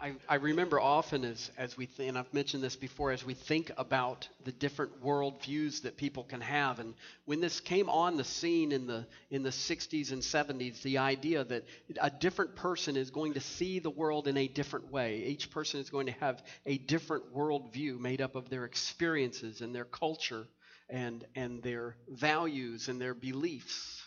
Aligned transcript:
I, 0.00 0.14
I 0.28 0.36
remember 0.36 0.80
often 0.80 1.24
as, 1.24 1.50
as 1.58 1.76
we, 1.76 1.86
th- 1.86 2.08
and 2.08 2.16
I've 2.16 2.32
mentioned 2.32 2.62
this 2.62 2.76
before, 2.76 3.12
as 3.12 3.24
we 3.24 3.34
think 3.34 3.70
about 3.76 4.28
the 4.44 4.52
different 4.52 5.02
worldviews 5.04 5.82
that 5.82 5.96
people 5.98 6.24
can 6.24 6.40
have. 6.40 6.78
And 6.78 6.94
when 7.26 7.40
this 7.40 7.60
came 7.60 7.90
on 7.90 8.16
the 8.16 8.24
scene 8.24 8.72
in 8.72 8.86
the, 8.86 9.06
in 9.30 9.42
the 9.42 9.50
60s 9.50 10.12
and 10.12 10.22
70s, 10.22 10.80
the 10.82 10.98
idea 10.98 11.44
that 11.44 11.64
a 12.00 12.10
different 12.10 12.54
person 12.56 12.96
is 12.96 13.10
going 13.10 13.34
to 13.34 13.40
see 13.40 13.78
the 13.78 13.90
world 13.90 14.26
in 14.26 14.38
a 14.38 14.48
different 14.48 14.90
way. 14.90 15.18
Each 15.26 15.50
person 15.50 15.80
is 15.80 15.90
going 15.90 16.06
to 16.06 16.12
have 16.12 16.42
a 16.64 16.78
different 16.78 17.34
worldview 17.34 17.98
made 17.98 18.22
up 18.22 18.36
of 18.36 18.48
their 18.48 18.64
experiences 18.64 19.60
and 19.60 19.74
their 19.74 19.84
culture 19.84 20.46
and, 20.88 21.24
and 21.34 21.62
their 21.62 21.96
values 22.08 22.88
and 22.88 23.00
their 23.00 23.14
beliefs. 23.14 23.99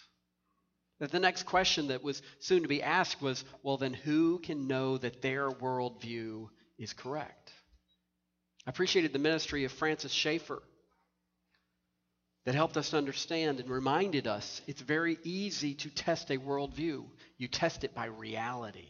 That 1.04 1.12
the 1.12 1.20
next 1.20 1.44
question 1.44 1.90
that 1.90 2.02
was 2.02 2.22
soon 2.40 2.62
to 2.62 2.70
be 2.70 2.82
asked 2.82 3.22
was 3.22 3.44
well, 3.62 3.76
then 3.76 3.94
who 3.94 4.40
can 4.40 4.70
know 4.70 4.98
that 4.98 5.22
their 5.22 5.52
worldview 5.52 6.48
is 6.78 6.94
correct? 6.94 7.52
I 8.66 8.70
appreciated 8.70 9.12
the 9.12 9.20
ministry 9.20 9.66
of 9.66 9.74
Francis 9.74 10.14
Schaeffer 10.14 10.64
that 12.46 12.56
helped 12.56 12.78
us 12.78 12.94
understand 12.94 13.60
and 13.60 13.70
reminded 13.70 14.28
us 14.28 14.62
it's 14.66 14.80
very 14.80 15.18
easy 15.26 15.74
to 15.74 15.90
test 15.90 16.32
a 16.32 16.38
worldview. 16.38 17.04
You 17.38 17.50
test 17.50 17.84
it 17.84 17.94
by 17.94 18.06
reality. 18.06 18.88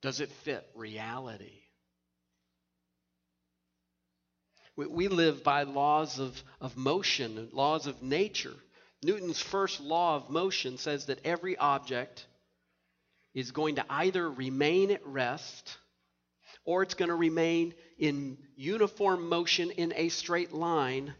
Does 0.00 0.20
it 0.20 0.30
fit 0.30 0.66
reality? 0.74 1.60
We, 4.74 4.86
we 4.86 5.08
live 5.08 5.44
by 5.44 5.64
laws 5.64 6.18
of, 6.18 6.42
of 6.62 6.78
motion, 6.78 7.50
laws 7.52 7.86
of 7.86 8.02
nature. 8.02 8.54
Newton's 9.04 9.40
first 9.40 9.80
law 9.80 10.16
of 10.16 10.30
motion 10.30 10.78
says 10.78 11.06
that 11.06 11.24
every 11.24 11.56
object 11.58 12.26
is 13.34 13.50
going 13.50 13.76
to 13.76 13.84
either 13.90 14.30
remain 14.30 14.90
at 14.90 15.06
rest 15.06 15.76
or 16.64 16.82
it's 16.82 16.94
going 16.94 17.10
to 17.10 17.14
remain 17.14 17.74
in 17.98 18.38
uniform 18.56 19.28
motion 19.28 19.70
in 19.70 19.92
a 19.96 20.08
straight 20.08 20.52
line 20.52 21.14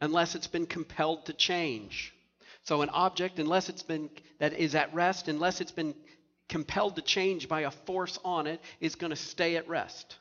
unless 0.00 0.34
it's 0.34 0.46
been 0.46 0.66
compelled 0.66 1.26
to 1.26 1.32
change. 1.32 2.14
So 2.62 2.82
an 2.82 2.90
object 2.90 3.38
unless 3.38 3.68
it's 3.68 3.82
been 3.82 4.10
that 4.38 4.52
is 4.52 4.74
at 4.74 4.94
rest 4.94 5.26
unless 5.26 5.60
it's 5.60 5.72
been 5.72 5.94
compelled 6.48 6.96
to 6.96 7.02
change 7.02 7.48
by 7.48 7.62
a 7.62 7.70
force 7.70 8.18
on 8.24 8.46
it 8.46 8.60
is 8.80 8.94
going 8.94 9.10
to 9.10 9.16
stay 9.16 9.56
at 9.56 9.68
rest. 9.68 10.16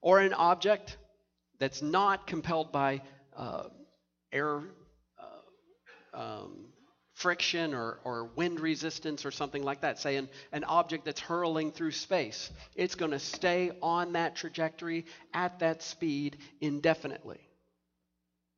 Or 0.00 0.20
an 0.20 0.32
object 0.32 0.96
that's 1.58 1.82
not 1.82 2.26
compelled 2.26 2.72
by 2.72 3.02
uh, 3.36 3.64
air 4.32 4.62
um, 6.20 6.66
friction 7.14 7.74
or, 7.74 7.98
or 8.04 8.24
wind 8.36 8.60
resistance 8.60 9.24
or 9.24 9.30
something 9.30 9.62
like 9.62 9.80
that, 9.80 9.98
say 9.98 10.16
an, 10.16 10.28
an 10.52 10.64
object 10.64 11.04
that's 11.04 11.20
hurling 11.20 11.72
through 11.72 11.92
space, 11.92 12.50
it's 12.74 12.94
going 12.94 13.10
to 13.10 13.18
stay 13.18 13.70
on 13.82 14.12
that 14.12 14.36
trajectory 14.36 15.06
at 15.34 15.58
that 15.60 15.82
speed 15.82 16.36
indefinitely. 16.60 17.40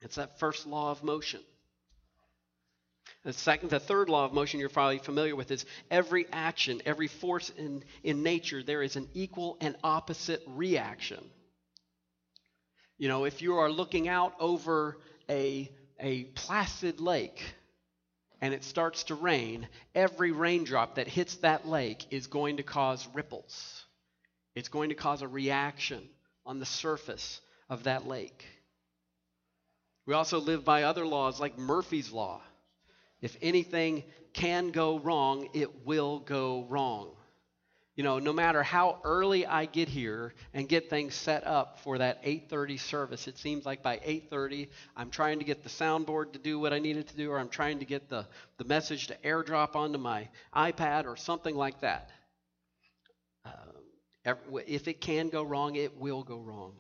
It's 0.01 0.17
that 0.17 0.39
first 0.39 0.67
law 0.67 0.91
of 0.91 1.03
motion. 1.03 1.41
The 3.25 3.33
second, 3.33 3.71
the 3.71 3.79
third 3.79 4.09
law 4.09 4.25
of 4.25 4.33
motion 4.33 4.59
you're 4.59 4.69
probably 4.69 4.99
familiar 4.99 5.37
with 5.37 5.51
is 5.53 5.65
every 5.91 6.27
action, 6.33 6.83
every 6.85 7.07
force 7.07 7.51
in, 7.51 7.85
in 8.03 8.25
nature, 8.25 8.63
there 8.65 8.83
is 8.83 8.97
an 8.97 9.09
equal 9.15 9.57
and 9.61 9.77
opposite 9.85 10.43
reaction. 10.47 11.25
You 12.99 13.09
know, 13.09 13.25
if 13.25 13.41
you 13.41 13.57
are 13.57 13.71
looking 13.71 14.09
out 14.09 14.35
over 14.41 14.99
a 15.31 15.71
a 16.03 16.25
placid 16.25 17.01
lake 17.01 17.43
and 18.41 18.53
it 18.53 18.65
starts 18.65 19.05
to 19.05 19.15
rain, 19.15 19.69
every 19.95 20.33
raindrop 20.33 20.97
that 20.97 21.07
hits 21.07 21.37
that 21.37 21.67
lake 21.67 22.05
is 22.11 22.27
going 22.27 22.57
to 22.57 22.65
cause 22.65 23.07
ripples. 23.15 23.85
It's 24.57 24.69
going 24.69 24.89
to 24.89 24.97
cause 24.97 25.23
a 25.23 25.29
reaction 25.29 26.03
on 26.45 26.59
the 26.59 26.67
surface 26.67 27.41
of 27.71 27.85
that 27.85 28.07
lake. 28.07 28.45
We 30.05 30.15
also 30.15 30.41
live 30.41 30.65
by 30.65 30.83
other 30.83 31.07
laws 31.07 31.39
like 31.39 31.57
Murphy's 31.57 32.11
Law. 32.11 32.41
If 33.21 33.37
anything 33.41 34.03
can 34.33 34.73
go 34.73 34.99
wrong, 34.99 35.49
it 35.55 35.87
will 35.87 36.19
go 36.19 36.67
wrong 36.69 37.13
you 37.95 38.03
know 38.03 38.19
no 38.19 38.33
matter 38.33 38.63
how 38.63 38.99
early 39.05 39.47
i 39.47 39.67
get 39.67 39.89
here 39.89 40.33
and 40.55 40.69
get 40.69 40.89
things 40.89 41.15
set 41.15 41.47
up 41.47 41.79
for 41.81 41.99
that 41.99 42.23
8.30 42.25 42.81
service 42.81 43.29
it 43.29 43.39
seems 43.39 43.67
like 43.67 43.83
by 43.83 43.99
8.30 43.99 44.69
i'm 44.97 45.11
trying 45.11 45.39
to 45.39 45.45
get 45.45 45.63
the 45.63 45.69
soundboard 45.69 46.33
to 46.33 46.39
do 46.39 46.59
what 46.59 46.73
i 46.73 46.79
needed 46.79 47.09
to 47.09 47.17
do 47.17 47.31
or 47.31 47.39
i'm 47.39 47.49
trying 47.49 47.79
to 47.81 47.85
get 47.85 48.09
the, 48.09 48.27
the 48.59 48.65
message 48.65 49.09
to 49.09 49.17
airdrop 49.25 49.77
onto 49.77 49.99
my 49.99 50.29
ipad 50.57 51.07
or 51.07 51.17
something 51.17 51.55
like 51.55 51.81
that. 51.81 52.11
Uh, 53.45 54.31
if 54.67 54.89
it 54.89 55.01
can 55.01 55.29
go 55.29 55.43
wrong 55.43 55.77
it 55.77 55.99
will 55.99 56.23
go 56.23 56.39
wrong. 56.39 56.75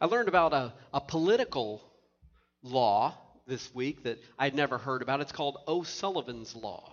I 0.00 0.06
learned 0.06 0.28
about 0.28 0.52
a, 0.52 0.72
a 0.92 1.00
political 1.00 1.82
law 2.62 3.14
this 3.46 3.74
week 3.74 4.04
that 4.04 4.18
i'd 4.38 4.54
never 4.54 4.78
heard 4.78 5.02
about. 5.02 5.20
It's 5.20 5.32
called 5.32 5.58
o'sullivan's 5.66 6.54
law 6.54 6.92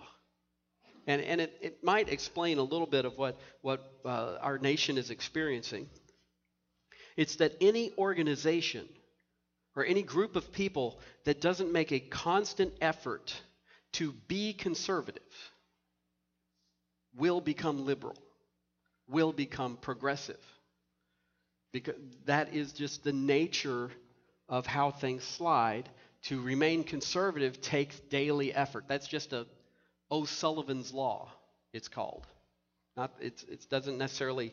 and, 1.06 1.22
and 1.22 1.40
it, 1.40 1.56
it 1.60 1.84
might 1.84 2.08
explain 2.08 2.58
a 2.58 2.62
little 2.62 2.86
bit 2.86 3.04
of 3.04 3.16
what, 3.16 3.38
what 3.62 3.92
uh, 4.04 4.36
our 4.40 4.58
nation 4.58 4.98
is 4.98 5.10
experiencing. 5.10 5.88
It's 7.16 7.36
that 7.36 7.56
any 7.60 7.92
organization 7.98 8.88
or 9.76 9.84
any 9.84 10.02
group 10.02 10.36
of 10.36 10.52
people 10.52 10.98
that 11.24 11.40
doesn't 11.40 11.72
make 11.72 11.92
a 11.92 12.00
constant 12.00 12.72
effort 12.80 13.34
to 13.92 14.12
be 14.28 14.52
conservative 14.52 15.22
will 17.16 17.40
become 17.40 17.84
liberal, 17.84 18.16
will 19.08 19.32
become 19.32 19.76
progressive. 19.76 20.40
Because 21.72 21.96
that 22.26 22.52
is 22.54 22.72
just 22.72 23.04
the 23.04 23.12
nature 23.12 23.90
of 24.48 24.66
how 24.66 24.90
things 24.90 25.24
slide. 25.24 25.88
To 26.24 26.42
remain 26.42 26.84
conservative 26.84 27.60
takes 27.60 27.98
daily 28.10 28.52
effort. 28.52 28.84
That's 28.88 29.06
just 29.06 29.32
a 29.32 29.46
O'Sullivan's 30.10 30.92
Law, 30.92 31.30
it's 31.72 31.88
called. 31.88 32.26
Not, 32.96 33.12
it's, 33.20 33.42
it 33.44 33.66
doesn't 33.70 33.98
necessarily, 33.98 34.52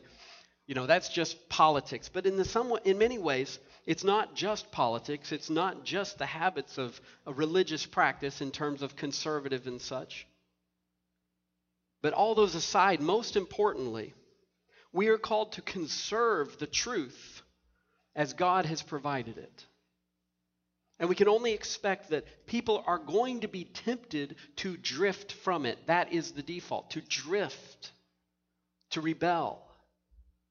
you 0.66 0.74
know, 0.74 0.86
that's 0.86 1.08
just 1.08 1.48
politics. 1.48 2.08
But 2.12 2.26
in, 2.26 2.36
the 2.36 2.44
somewhat, 2.44 2.86
in 2.86 2.98
many 2.98 3.18
ways, 3.18 3.58
it's 3.86 4.04
not 4.04 4.34
just 4.34 4.70
politics. 4.70 5.32
It's 5.32 5.50
not 5.50 5.84
just 5.84 6.18
the 6.18 6.26
habits 6.26 6.78
of 6.78 7.00
a 7.26 7.32
religious 7.32 7.84
practice 7.86 8.40
in 8.40 8.50
terms 8.50 8.82
of 8.82 8.96
conservative 8.96 9.66
and 9.66 9.80
such. 9.80 10.26
But 12.00 12.12
all 12.12 12.34
those 12.34 12.54
aside, 12.54 13.00
most 13.00 13.36
importantly, 13.36 14.14
we 14.92 15.08
are 15.08 15.18
called 15.18 15.52
to 15.52 15.62
conserve 15.62 16.58
the 16.58 16.66
truth 16.66 17.42
as 18.14 18.32
God 18.32 18.66
has 18.66 18.82
provided 18.82 19.38
it. 19.38 19.66
And 20.98 21.08
we 21.08 21.14
can 21.14 21.28
only 21.28 21.52
expect 21.52 22.10
that 22.10 22.46
people 22.46 22.82
are 22.86 22.98
going 22.98 23.40
to 23.40 23.48
be 23.48 23.64
tempted 23.64 24.34
to 24.56 24.76
drift 24.76 25.32
from 25.32 25.64
it. 25.64 25.78
That 25.86 26.12
is 26.12 26.32
the 26.32 26.42
default 26.42 26.90
to 26.90 27.00
drift, 27.00 27.92
to 28.90 29.00
rebel. 29.00 29.62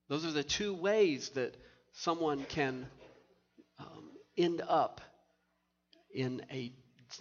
Those 0.07 0.25
are 0.25 0.31
the 0.31 0.43
two 0.43 0.73
ways 0.73 1.29
that 1.29 1.55
someone 1.91 2.45
can 2.45 2.87
um, 3.77 4.11
end 4.37 4.61
up 4.67 5.01
in 6.13 6.41
a 6.49 6.71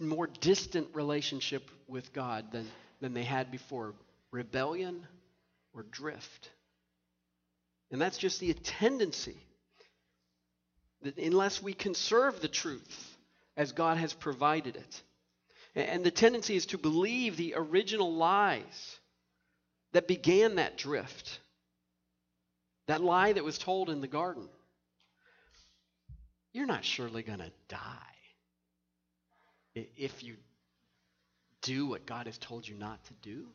more 0.01 0.29
distant 0.29 0.89
relationship 0.95 1.69
with 1.89 2.13
God 2.13 2.53
than, 2.53 2.69
than 3.01 3.13
they 3.13 3.25
had 3.25 3.51
before 3.51 3.95
rebellion 4.31 5.05
or 5.75 5.83
drift. 5.83 6.51
And 7.91 8.01
that's 8.01 8.19
just 8.19 8.41
the 8.41 8.53
tendency 8.53 9.37
that 11.03 11.19
unless 11.19 11.63
we 11.63 11.75
conserve 11.75 12.41
the 12.41 12.49
truth, 12.49 13.16
as 13.57 13.73
God 13.73 13.99
has 13.99 14.13
provided 14.13 14.77
it. 14.77 15.03
And 15.75 16.05
the 16.05 16.11
tendency 16.11 16.57
is 16.57 16.67
to 16.67 16.79
believe 16.79 17.37
the 17.37 17.55
original 17.57 18.15
lies 18.15 18.99
that 19.93 20.09
began 20.09 20.57
that 20.57 20.79
drift, 20.79 21.39
that 22.87 23.03
lie 23.03 23.33
that 23.33 23.45
was 23.45 23.59
told 23.59 23.91
in 23.91 24.01
the 24.01 24.07
garden. 24.07 24.49
You're 26.53 26.67
not 26.67 26.85
surely 26.85 27.23
going 27.23 27.41
to 27.41 27.53
die 27.69 28.17
if 29.75 30.23
you 30.23 30.37
do 31.61 31.87
what 31.87 32.07
God 32.07 32.27
has 32.27 32.39
told 32.39 32.67
you 32.67 32.75
not 32.75 33.05
to 33.05 33.13
do. 33.23 33.47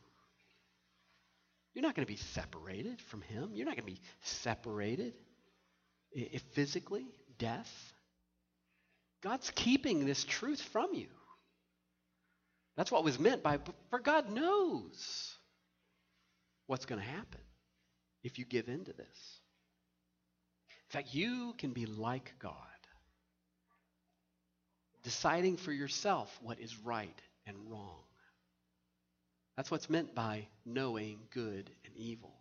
You're 1.74 1.82
not 1.82 1.96
going 1.96 2.06
to 2.06 2.12
be 2.12 2.18
separated 2.18 3.00
from 3.00 3.22
Him. 3.22 3.50
You're 3.54 3.66
not 3.66 3.76
going 3.76 3.86
to 3.86 3.92
be 3.92 4.00
separated 4.22 5.14
if 6.12 6.42
physically, 6.52 7.06
death. 7.38 7.92
God's 9.22 9.50
keeping 9.54 10.04
this 10.04 10.24
truth 10.24 10.60
from 10.60 10.94
you. 10.94 11.08
That's 12.76 12.90
what 12.90 13.04
was 13.04 13.18
meant 13.18 13.42
by, 13.42 13.58
for 13.90 13.98
God 13.98 14.30
knows 14.30 15.34
what's 16.66 16.86
going 16.86 17.00
to 17.00 17.06
happen 17.06 17.40
if 18.24 18.38
you 18.38 18.44
give 18.44 18.68
in 18.68 18.84
to 18.84 18.92
this. 18.92 19.40
In 20.68 20.98
fact, 20.98 21.14
you 21.14 21.54
can 21.58 21.72
be 21.72 21.86
like 21.86 22.34
God, 22.38 22.54
deciding 25.02 25.56
for 25.56 25.72
yourself 25.72 26.36
what 26.42 26.60
is 26.60 26.76
right 26.78 27.20
and 27.46 27.56
wrong. 27.70 28.02
That's 29.56 29.70
what's 29.70 29.90
meant 29.90 30.14
by 30.14 30.48
knowing 30.64 31.20
good 31.30 31.70
and 31.84 31.96
evil. 31.96 32.34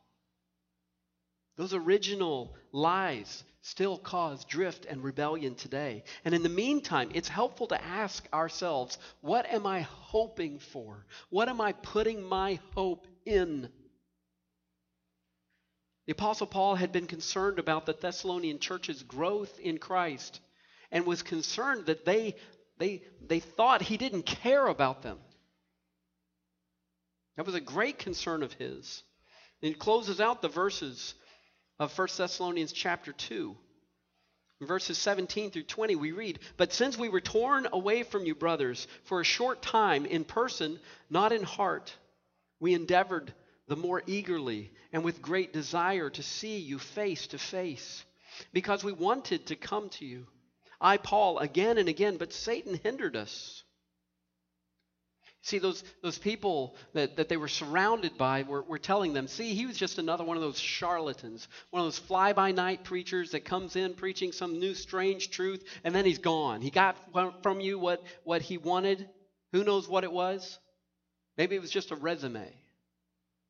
Those 1.61 1.75
original 1.75 2.55
lies 2.71 3.43
still 3.61 3.95
cause 3.95 4.45
drift 4.45 4.85
and 4.85 5.03
rebellion 5.03 5.53
today. 5.53 6.03
And 6.25 6.33
in 6.33 6.41
the 6.41 6.49
meantime, 6.49 7.11
it's 7.13 7.27
helpful 7.27 7.67
to 7.67 7.83
ask 7.83 8.27
ourselves 8.33 8.97
what 9.19 9.45
am 9.45 9.67
I 9.67 9.81
hoping 9.81 10.57
for? 10.57 11.05
What 11.29 11.49
am 11.49 11.61
I 11.61 11.73
putting 11.73 12.23
my 12.23 12.59
hope 12.73 13.05
in? 13.25 13.69
The 16.07 16.13
Apostle 16.13 16.47
Paul 16.47 16.73
had 16.73 16.91
been 16.91 17.05
concerned 17.05 17.59
about 17.59 17.85
the 17.85 17.93
Thessalonian 17.93 18.57
church's 18.57 19.03
growth 19.03 19.59
in 19.59 19.77
Christ 19.77 20.39
and 20.89 21.05
was 21.05 21.21
concerned 21.21 21.85
that 21.85 22.05
they, 22.05 22.37
they, 22.79 23.03
they 23.23 23.39
thought 23.39 23.83
he 23.83 23.97
didn't 23.97 24.23
care 24.23 24.65
about 24.65 25.03
them. 25.03 25.19
That 27.37 27.45
was 27.45 27.53
a 27.53 27.61
great 27.61 27.99
concern 27.99 28.41
of 28.41 28.51
his. 28.53 29.03
And 29.61 29.69
he 29.69 29.75
closes 29.75 30.19
out 30.19 30.41
the 30.41 30.49
verses 30.49 31.13
of 31.81 31.97
1 31.97 32.09
Thessalonians 32.15 32.71
chapter 32.71 33.11
2. 33.11 33.57
In 34.61 34.67
verses 34.67 34.99
17 34.99 35.49
through 35.49 35.63
20, 35.63 35.95
we 35.95 36.11
read, 36.11 36.37
But 36.55 36.71
since 36.71 36.95
we 36.95 37.09
were 37.09 37.21
torn 37.21 37.67
away 37.73 38.03
from 38.03 38.23
you, 38.23 38.35
brothers, 38.35 38.87
for 39.05 39.19
a 39.19 39.25
short 39.25 39.63
time 39.63 40.05
in 40.05 40.23
person, 40.23 40.79
not 41.09 41.31
in 41.31 41.41
heart, 41.41 41.91
we 42.59 42.75
endeavored 42.75 43.33
the 43.67 43.75
more 43.75 44.03
eagerly 44.05 44.71
and 44.93 45.03
with 45.03 45.23
great 45.23 45.53
desire 45.53 46.11
to 46.11 46.21
see 46.21 46.59
you 46.59 46.77
face 46.77 47.25
to 47.27 47.39
face, 47.39 48.05
because 48.53 48.83
we 48.83 48.91
wanted 48.91 49.47
to 49.47 49.55
come 49.55 49.89
to 49.89 50.05
you. 50.05 50.27
I, 50.79 50.97
Paul, 50.97 51.39
again 51.39 51.79
and 51.79 51.89
again, 51.89 52.17
but 52.17 52.31
Satan 52.31 52.79
hindered 52.83 53.15
us. 53.15 53.60
See, 55.43 55.57
those, 55.57 55.83
those 56.03 56.19
people 56.19 56.75
that, 56.93 57.15
that 57.15 57.27
they 57.27 57.37
were 57.37 57.47
surrounded 57.47 58.15
by 58.15 58.43
were, 58.43 58.61
were 58.61 58.77
telling 58.77 59.13
them, 59.13 59.27
see, 59.27 59.55
he 59.55 59.65
was 59.65 59.75
just 59.75 59.97
another 59.97 60.23
one 60.23 60.37
of 60.37 60.43
those 60.43 60.59
charlatans, 60.59 61.47
one 61.71 61.81
of 61.81 61.87
those 61.87 61.97
fly 61.97 62.33
by 62.33 62.51
night 62.51 62.83
preachers 62.83 63.31
that 63.31 63.43
comes 63.43 63.75
in 63.75 63.95
preaching 63.95 64.31
some 64.31 64.59
new 64.59 64.75
strange 64.75 65.31
truth, 65.31 65.63
and 65.83 65.95
then 65.95 66.05
he's 66.05 66.19
gone. 66.19 66.61
He 66.61 66.69
got 66.69 66.95
from 67.41 67.59
you 67.59 67.79
what, 67.79 68.03
what 68.23 68.43
he 68.43 68.59
wanted. 68.59 69.09
Who 69.51 69.63
knows 69.63 69.89
what 69.89 70.03
it 70.03 70.11
was? 70.11 70.59
Maybe 71.37 71.55
it 71.55 71.61
was 71.61 71.71
just 71.71 71.91
a 71.91 71.95
resume, 71.95 72.53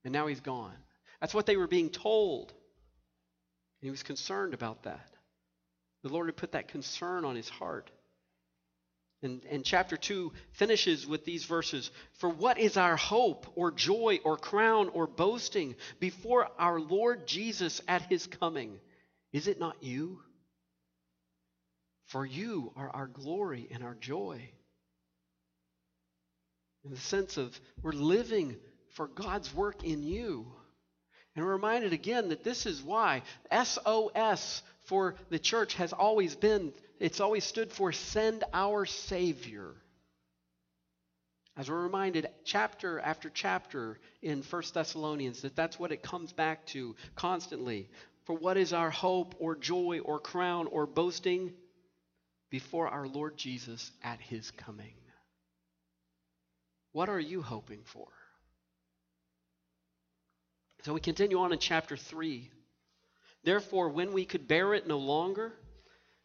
and 0.05 0.13
now 0.13 0.27
he's 0.27 0.39
gone. 0.39 0.77
That's 1.19 1.33
what 1.33 1.45
they 1.45 1.57
were 1.57 1.67
being 1.67 1.89
told. 1.89 2.51
And 2.51 3.87
he 3.87 3.91
was 3.91 4.03
concerned 4.03 4.53
about 4.53 4.83
that. 4.83 5.09
The 6.03 6.09
Lord 6.09 6.27
had 6.27 6.37
put 6.37 6.53
that 6.53 6.69
concern 6.69 7.25
on 7.25 7.35
his 7.35 7.49
heart. 7.49 7.91
And, 9.23 9.43
and 9.49 9.63
chapter 9.63 9.97
2 9.97 10.31
finishes 10.53 11.05
with 11.05 11.25
these 11.25 11.45
verses 11.45 11.91
For 12.13 12.29
what 12.29 12.57
is 12.57 12.75
our 12.77 12.97
hope, 12.97 13.45
or 13.55 13.71
joy, 13.71 14.19
or 14.23 14.37
crown, 14.37 14.89
or 14.89 15.05
boasting 15.05 15.75
before 15.99 16.47
our 16.57 16.79
Lord 16.79 17.27
Jesus 17.27 17.81
at 17.87 18.03
his 18.03 18.25
coming? 18.25 18.79
Is 19.31 19.47
it 19.47 19.59
not 19.59 19.83
you? 19.83 20.19
For 22.07 22.25
you 22.25 22.73
are 22.75 22.89
our 22.89 23.07
glory 23.07 23.67
and 23.71 23.83
our 23.83 23.95
joy. 23.95 24.49
In 26.83 26.91
the 26.91 26.97
sense 26.97 27.37
of 27.37 27.57
we're 27.81 27.91
living 27.91 28.57
for 28.93 29.07
God's 29.07 29.53
work 29.53 29.83
in 29.83 30.03
you. 30.03 30.51
And 31.35 31.45
we're 31.45 31.53
reminded 31.53 31.93
again 31.93 32.29
that 32.29 32.43
this 32.43 32.65
is 32.65 32.81
why 32.81 33.21
SOS 33.51 34.63
for 34.85 35.15
the 35.29 35.39
church 35.39 35.75
has 35.75 35.93
always 35.93 36.35
been 36.35 36.73
it's 37.01 37.19
always 37.19 37.43
stood 37.43 37.71
for 37.71 37.91
send 37.91 38.43
our 38.53 38.85
Savior. 38.85 39.73
As 41.57 41.69
we're 41.69 41.81
reminded 41.81 42.27
chapter 42.45 42.99
after 42.99 43.29
chapter 43.29 43.99
in 44.21 44.43
1 44.43 44.63
Thessalonians 44.73 45.41
that 45.41 45.55
that's 45.55 45.79
what 45.79 45.91
it 45.91 46.03
comes 46.03 46.31
back 46.31 46.65
to 46.67 46.95
constantly. 47.15 47.89
For 48.25 48.35
what 48.35 48.55
is 48.55 48.71
our 48.71 48.91
hope 48.91 49.33
or 49.39 49.55
joy 49.55 49.99
or 49.99 50.19
crown 50.19 50.67
or 50.67 50.85
boasting 50.85 51.53
before 52.51 52.87
our 52.87 53.07
Lord 53.07 53.35
Jesus 53.35 53.91
at 54.03 54.21
his 54.21 54.51
coming? 54.51 54.93
What 56.91 57.09
are 57.09 57.19
you 57.19 57.41
hoping 57.41 57.81
for? 57.83 58.07
So 60.83 60.93
we 60.93 60.99
continue 60.99 61.39
on 61.39 61.51
in 61.51 61.59
chapter 61.59 61.97
3. 61.97 62.49
Therefore, 63.43 63.89
when 63.89 64.13
we 64.13 64.25
could 64.25 64.47
bear 64.47 64.75
it 64.75 64.87
no 64.87 64.99
longer, 64.99 65.53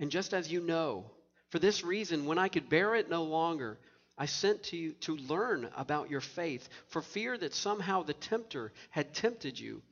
and 0.00 0.10
just 0.10 0.34
as 0.34 0.50
you 0.50 0.60
know, 0.60 1.04
for 1.50 1.58
this 1.58 1.84
reason, 1.84 2.26
when 2.26 2.38
I 2.38 2.48
could 2.48 2.68
bear 2.68 2.94
it 2.94 3.10
no 3.10 3.22
longer, 3.22 3.78
I 4.16 4.26
sent 4.26 4.64
to 4.64 4.76
you 4.76 4.92
to 5.02 5.16
learn 5.16 5.68
about 5.76 6.10
your 6.10 6.20
faith, 6.20 6.68
for 6.88 7.02
fear 7.02 7.36
that 7.38 7.54
somehow 7.54 8.02
the 8.02 8.14
tempter 8.14 8.72
had 8.88 9.14
tempted 9.14 9.60
you, 9.60 9.82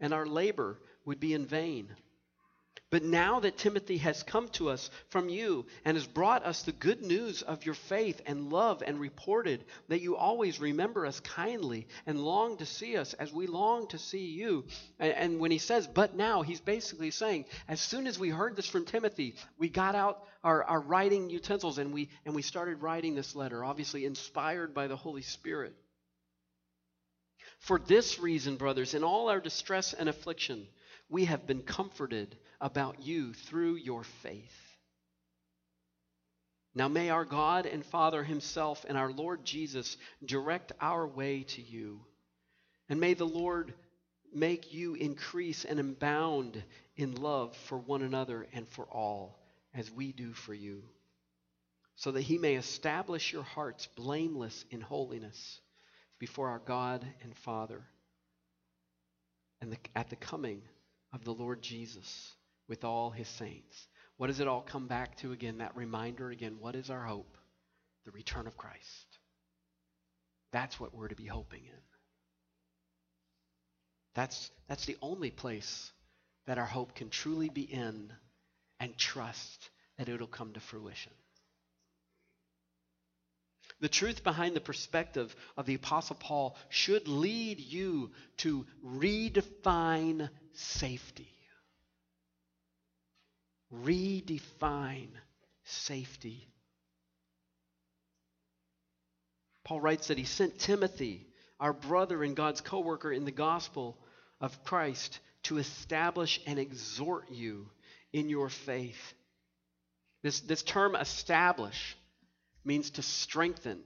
and 0.00 0.14
our 0.14 0.26
labor 0.26 0.78
would 1.04 1.20
be 1.20 1.34
in 1.34 1.46
vain. 1.46 1.88
But 2.88 3.02
now 3.02 3.40
that 3.40 3.58
Timothy 3.58 3.98
has 3.98 4.22
come 4.22 4.48
to 4.50 4.70
us 4.70 4.90
from 5.08 5.28
you 5.28 5.66
and 5.84 5.96
has 5.96 6.06
brought 6.06 6.44
us 6.44 6.62
the 6.62 6.70
good 6.70 7.02
news 7.02 7.42
of 7.42 7.66
your 7.66 7.74
faith 7.74 8.20
and 8.26 8.52
love, 8.52 8.80
and 8.86 9.00
reported 9.00 9.64
that 9.88 10.00
you 10.00 10.16
always 10.16 10.60
remember 10.60 11.04
us 11.04 11.18
kindly 11.18 11.88
and 12.06 12.20
long 12.20 12.58
to 12.58 12.66
see 12.66 12.96
us 12.96 13.12
as 13.14 13.32
we 13.32 13.48
long 13.48 13.88
to 13.88 13.98
see 13.98 14.26
you. 14.26 14.66
And, 15.00 15.40
when 15.40 15.50
he 15.50 15.58
says, 15.58 15.88
but 15.88 16.14
now, 16.14 16.42
he's 16.42 16.60
basically 16.60 17.10
saying, 17.10 17.46
as 17.66 17.80
soon 17.80 18.06
as 18.06 18.20
we 18.20 18.28
heard 18.28 18.54
this 18.54 18.68
from 18.68 18.84
Timothy, 18.84 19.34
we 19.58 19.68
got 19.68 19.96
out 19.96 20.24
our, 20.44 20.62
our 20.62 20.80
writing 20.80 21.28
utensils 21.28 21.78
and 21.78 21.92
we, 21.92 22.08
and 22.24 22.36
we 22.36 22.42
started 22.42 22.82
writing 22.82 23.16
this 23.16 23.34
letter, 23.34 23.64
obviously 23.64 24.04
inspired 24.04 24.74
by 24.74 24.86
the 24.86 24.96
Holy 24.96 25.22
Spirit. 25.22 25.74
For 27.58 27.80
this 27.80 28.20
reason, 28.20 28.56
brothers, 28.56 28.94
in 28.94 29.02
all 29.02 29.28
our 29.28 29.40
distress 29.40 29.92
and 29.92 30.08
affliction, 30.08 30.68
we 31.08 31.26
have 31.26 31.46
been 31.46 31.62
comforted 31.62 32.36
about 32.60 33.02
you 33.02 33.32
through 33.32 33.76
your 33.76 34.04
faith. 34.04 34.76
Now 36.74 36.88
may 36.88 37.10
our 37.10 37.24
God 37.24 37.66
and 37.66 37.84
Father 37.84 38.22
Himself 38.22 38.84
and 38.88 38.98
our 38.98 39.10
Lord 39.10 39.44
Jesus 39.44 39.96
direct 40.24 40.72
our 40.80 41.06
way 41.06 41.44
to 41.44 41.62
you. 41.62 42.00
And 42.88 43.00
may 43.00 43.14
the 43.14 43.26
Lord 43.26 43.72
make 44.34 44.74
you 44.74 44.94
increase 44.94 45.64
and 45.64 45.80
abound 45.80 46.62
in 46.96 47.14
love 47.14 47.56
for 47.56 47.78
one 47.78 48.02
another 48.02 48.46
and 48.52 48.68
for 48.68 48.84
all, 48.84 49.38
as 49.74 49.90
we 49.90 50.12
do 50.12 50.32
for 50.32 50.52
you, 50.52 50.82
so 51.94 52.10
that 52.10 52.20
He 52.20 52.36
may 52.36 52.56
establish 52.56 53.32
your 53.32 53.42
hearts 53.42 53.86
blameless 53.96 54.64
in 54.70 54.82
holiness 54.82 55.60
before 56.18 56.48
our 56.48 56.58
God 56.58 57.06
and 57.22 57.34
Father 57.38 57.82
and 59.60 59.72
the, 59.72 59.78
at 59.94 60.10
the 60.10 60.16
coming 60.16 60.60
of 61.16 61.24
the 61.24 61.32
Lord 61.32 61.62
Jesus 61.62 62.34
with 62.68 62.84
all 62.84 63.10
his 63.10 63.26
saints. 63.26 63.88
What 64.18 64.26
does 64.28 64.38
it 64.38 64.46
all 64.46 64.60
come 64.60 64.86
back 64.86 65.16
to 65.18 65.32
again? 65.32 65.58
That 65.58 65.74
reminder 65.74 66.30
again. 66.30 66.56
What 66.60 66.76
is 66.76 66.90
our 66.90 67.04
hope? 67.04 67.38
The 68.04 68.10
return 68.12 68.46
of 68.46 68.56
Christ. 68.56 69.06
That's 70.52 70.78
what 70.78 70.94
we're 70.94 71.08
to 71.08 71.16
be 71.16 71.24
hoping 71.24 71.64
in. 71.64 71.80
That's, 74.14 74.50
that's 74.68 74.84
the 74.84 74.98
only 75.00 75.30
place 75.30 75.90
that 76.46 76.58
our 76.58 76.66
hope 76.66 76.94
can 76.94 77.08
truly 77.08 77.48
be 77.48 77.62
in 77.62 78.12
and 78.78 78.96
trust 78.96 79.70
that 79.96 80.08
it'll 80.10 80.26
come 80.26 80.52
to 80.52 80.60
fruition. 80.60 81.12
The 83.80 83.88
truth 83.88 84.24
behind 84.24 84.56
the 84.56 84.60
perspective 84.60 85.34
of 85.56 85.66
the 85.66 85.74
Apostle 85.74 86.16
Paul 86.16 86.56
should 86.68 87.08
lead 87.08 87.60
you 87.60 88.10
to 88.38 88.66
redefine 88.84 90.30
safety 90.52 91.28
redefine 93.72 95.10
safety. 95.64 96.48
Paul 99.64 99.80
writes 99.80 100.08
that 100.08 100.18
he 100.18 100.24
sent 100.24 100.58
Timothy, 100.58 101.26
our 101.58 101.72
brother 101.72 102.22
and 102.22 102.36
God's 102.36 102.60
co 102.60 102.80
worker 102.80 103.10
in 103.10 103.24
the 103.24 103.32
gospel 103.32 103.98
of 104.40 104.64
Christ, 104.64 105.18
to 105.44 105.58
establish 105.58 106.40
and 106.46 106.58
exhort 106.58 107.30
you 107.30 107.68
in 108.12 108.28
your 108.28 108.48
faith. 108.48 109.14
This, 110.22 110.40
this 110.40 110.62
term 110.62 110.94
establish 110.94 111.96
means 112.66 112.90
to 112.90 113.02
strengthen. 113.02 113.80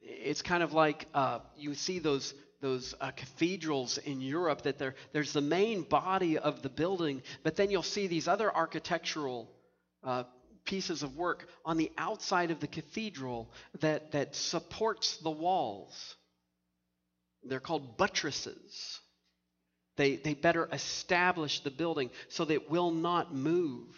It's 0.00 0.42
kind 0.42 0.62
of 0.62 0.72
like 0.72 1.06
uh, 1.12 1.40
you 1.56 1.74
see 1.74 1.98
those 1.98 2.32
those 2.60 2.94
uh, 3.00 3.10
cathedrals 3.12 3.98
in 3.98 4.20
Europe 4.20 4.62
that 4.62 4.78
there, 4.78 4.94
there's 5.12 5.32
the 5.32 5.40
main 5.40 5.82
body 5.82 6.38
of 6.38 6.60
the 6.62 6.68
building, 6.68 7.22
but 7.44 7.56
then 7.56 7.70
you'll 7.70 7.82
see 7.82 8.08
these 8.08 8.26
other 8.26 8.52
architectural 8.52 9.48
uh, 10.02 10.24
pieces 10.64 11.02
of 11.02 11.16
work 11.16 11.48
on 11.64 11.76
the 11.76 11.90
outside 11.96 12.50
of 12.50 12.60
the 12.60 12.66
cathedral 12.66 13.50
that, 13.80 14.12
that 14.12 14.34
supports 14.34 15.16
the 15.18 15.30
walls. 15.30 16.16
They're 17.44 17.60
called 17.60 17.96
buttresses. 17.96 19.00
They, 19.96 20.16
they 20.16 20.34
better 20.34 20.68
establish 20.72 21.60
the 21.60 21.70
building 21.70 22.10
so 22.28 22.44
that 22.44 22.54
it 22.54 22.70
will 22.70 22.90
not 22.90 23.34
move. 23.34 23.94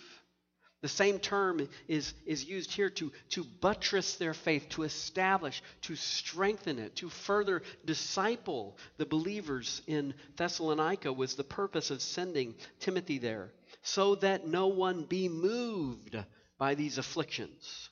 The 0.83 0.89
same 0.89 1.19
term 1.19 1.69
is, 1.89 2.15
is 2.25 2.45
used 2.45 2.73
here 2.73 2.89
to, 2.91 3.13
to 3.31 3.45
buttress 3.45 4.15
their 4.15 4.33
faith, 4.33 4.69
to 4.71 4.85
establish, 4.85 5.63
to 5.83 5.95
strengthen 5.95 6.79
it, 6.79 6.97
to 6.97 7.11
further 7.11 7.63
disciple 7.85 8.79
the 8.97 9.05
believers 9.05 9.83
in 9.87 10.15
Thessalonica 10.37 11.13
was 11.13 11.35
the 11.35 11.45
purpose 11.45 11.91
of 11.91 12.01
sending 12.01 12.55
Timothy 12.79 13.19
there, 13.19 13.53
so 13.83 14.15
that 14.17 14.47
no 14.47 14.69
one 14.69 15.05
be 15.05 15.29
moved 15.29 16.17
by 16.57 16.75
these 16.75 16.97
afflictions. 16.97 17.91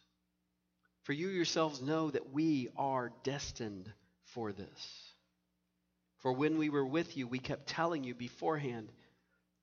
For 1.02 1.12
you 1.12 1.28
yourselves 1.28 1.82
know 1.82 2.10
that 2.10 2.32
we 2.32 2.68
are 2.76 3.12
destined 3.22 3.92
for 4.24 4.52
this. 4.52 5.12
For 6.18 6.32
when 6.32 6.58
we 6.58 6.70
were 6.70 6.86
with 6.86 7.16
you, 7.16 7.26
we 7.26 7.38
kept 7.38 7.68
telling 7.68 8.02
you 8.04 8.14
beforehand 8.14 8.90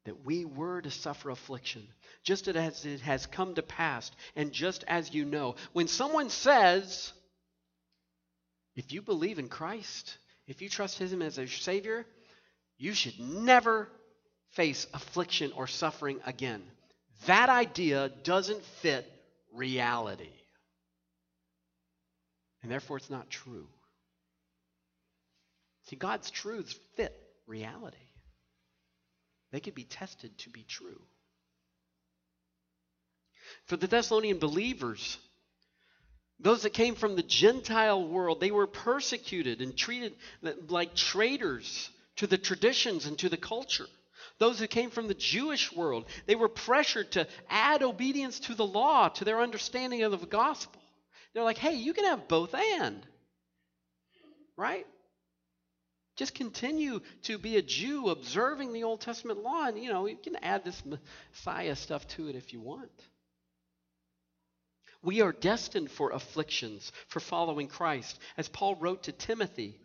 that 0.05 0.23
we 0.25 0.45
were 0.45 0.81
to 0.81 0.91
suffer 0.91 1.29
affliction, 1.29 1.87
just 2.23 2.47
as 2.47 2.85
it 2.85 3.01
has 3.01 3.25
come 3.25 3.55
to 3.55 3.61
pass, 3.61 4.11
and 4.35 4.51
just 4.51 4.83
as 4.87 5.13
you 5.13 5.25
know. 5.25 5.55
When 5.73 5.87
someone 5.87 6.29
says, 6.29 7.11
if 8.75 8.93
you 8.93 9.01
believe 9.01 9.39
in 9.39 9.49
Christ, 9.49 10.17
if 10.47 10.61
you 10.61 10.69
trust 10.69 10.99
Him 10.99 11.21
as 11.21 11.37
a 11.37 11.47
Savior, 11.47 12.05
you 12.77 12.93
should 12.93 13.19
never 13.19 13.89
face 14.51 14.87
affliction 14.93 15.51
or 15.55 15.67
suffering 15.67 16.19
again. 16.25 16.63
That 17.25 17.49
idea 17.49 18.09
doesn't 18.23 18.63
fit 18.81 19.11
reality. 19.53 20.29
And 22.61 22.71
therefore, 22.71 22.97
it's 22.97 23.09
not 23.09 23.29
true. 23.29 23.67
See, 25.87 25.95
God's 25.95 26.31
truths 26.31 26.77
fit 26.95 27.15
reality. 27.47 27.97
They 29.55 29.61
could 29.61 29.73
be 29.73 29.85
tested 29.85 30.37
to 30.39 30.49
be 30.49 30.65
true. 30.67 31.01
For 33.67 33.77
the 33.77 33.87
Thessalonian 33.87 34.37
believers, 34.37 35.17
those 36.41 36.63
that 36.63 36.71
came 36.71 36.93
from 36.93 37.15
the 37.15 37.23
Gentile 37.23 38.05
world, 38.05 38.41
they 38.41 38.51
were 38.51 38.67
persecuted 38.67 39.61
and 39.61 39.77
treated 39.77 40.13
like 40.67 40.93
traitors 40.93 41.89
to 42.17 42.27
the 42.27 42.37
traditions 42.37 43.05
and 43.05 43.17
to 43.19 43.29
the 43.29 43.37
culture. 43.37 43.87
Those 44.39 44.59
who 44.59 44.67
came 44.67 44.89
from 44.89 45.07
the 45.07 45.13
Jewish 45.13 45.71
world, 45.71 46.03
they 46.25 46.35
were 46.35 46.49
pressured 46.49 47.13
to 47.13 47.25
add 47.49 47.81
obedience 47.81 48.41
to 48.41 48.55
the 48.55 48.65
law 48.65 49.07
to 49.07 49.23
their 49.23 49.39
understanding 49.39 50.03
of 50.03 50.19
the 50.19 50.27
gospel. 50.27 50.81
They're 51.33 51.43
like, 51.43 51.59
hey, 51.59 51.75
you 51.75 51.93
can 51.93 52.03
have 52.03 52.27
both 52.27 52.53
and. 52.53 53.07
Right? 54.57 54.85
Just 56.15 56.33
continue 56.33 57.01
to 57.23 57.37
be 57.37 57.57
a 57.57 57.61
Jew 57.61 58.09
observing 58.09 58.71
the 58.71 58.83
Old 58.83 59.01
Testament 59.01 59.43
law, 59.43 59.65
and 59.65 59.77
you 59.77 59.89
know, 59.89 60.05
you 60.05 60.15
can 60.15 60.37
add 60.37 60.63
this 60.63 60.81
Messiah 60.85 61.75
stuff 61.75 62.07
to 62.09 62.29
it 62.29 62.35
if 62.35 62.53
you 62.53 62.61
want. 62.61 62.91
We 65.03 65.21
are 65.21 65.31
destined 65.31 65.91
for 65.91 66.11
afflictions 66.11 66.91
for 67.07 67.19
following 67.19 67.67
Christ. 67.67 68.19
As 68.37 68.49
Paul 68.49 68.75
wrote 68.75 69.03
to 69.03 69.11
Timothy 69.11 69.79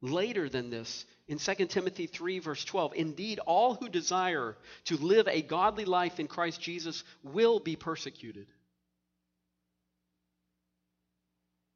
later 0.00 0.48
than 0.48 0.70
this 0.70 1.04
in 1.28 1.38
2 1.38 1.66
Timothy 1.66 2.06
3, 2.06 2.40
verse 2.40 2.64
12, 2.64 2.94
indeed, 2.96 3.38
all 3.38 3.74
who 3.74 3.88
desire 3.88 4.56
to 4.86 4.96
live 4.96 5.28
a 5.28 5.42
godly 5.42 5.84
life 5.84 6.18
in 6.18 6.26
Christ 6.26 6.60
Jesus 6.60 7.04
will 7.22 7.60
be 7.60 7.76
persecuted. 7.76 8.46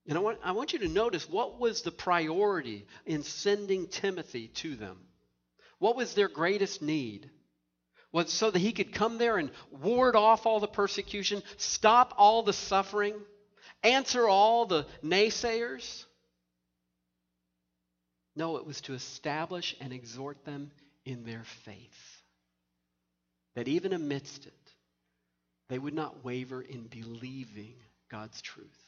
And 0.08 0.16
I 0.16 0.22
want, 0.22 0.38
I 0.42 0.52
want 0.52 0.72
you 0.72 0.78
to 0.80 0.88
notice 0.88 1.28
what 1.28 1.60
was 1.60 1.82
the 1.82 1.90
priority 1.90 2.86
in 3.04 3.22
sending 3.22 3.86
Timothy 3.88 4.48
to 4.48 4.74
them? 4.74 4.96
What 5.78 5.96
was 5.96 6.14
their 6.14 6.28
greatest 6.28 6.80
need? 6.80 7.28
Was 8.10 8.32
so 8.32 8.50
that 8.50 8.58
he 8.58 8.72
could 8.72 8.94
come 8.94 9.18
there 9.18 9.36
and 9.36 9.50
ward 9.70 10.16
off 10.16 10.46
all 10.46 10.60
the 10.60 10.66
persecution, 10.66 11.42
stop 11.58 12.14
all 12.16 12.42
the 12.42 12.54
suffering, 12.54 13.14
answer 13.82 14.26
all 14.26 14.64
the 14.64 14.86
naysayers? 15.04 16.06
No, 18.34 18.56
it 18.56 18.64
was 18.64 18.80
to 18.82 18.94
establish 18.94 19.76
and 19.78 19.92
exhort 19.92 20.42
them 20.46 20.70
in 21.04 21.24
their 21.24 21.44
faith. 21.66 22.22
That 23.56 23.68
even 23.68 23.92
amidst 23.92 24.46
it, 24.46 24.54
they 25.68 25.78
would 25.78 25.94
not 25.94 26.24
waver 26.24 26.62
in 26.62 26.84
believing 26.84 27.74
God's 28.08 28.40
truth. 28.40 28.87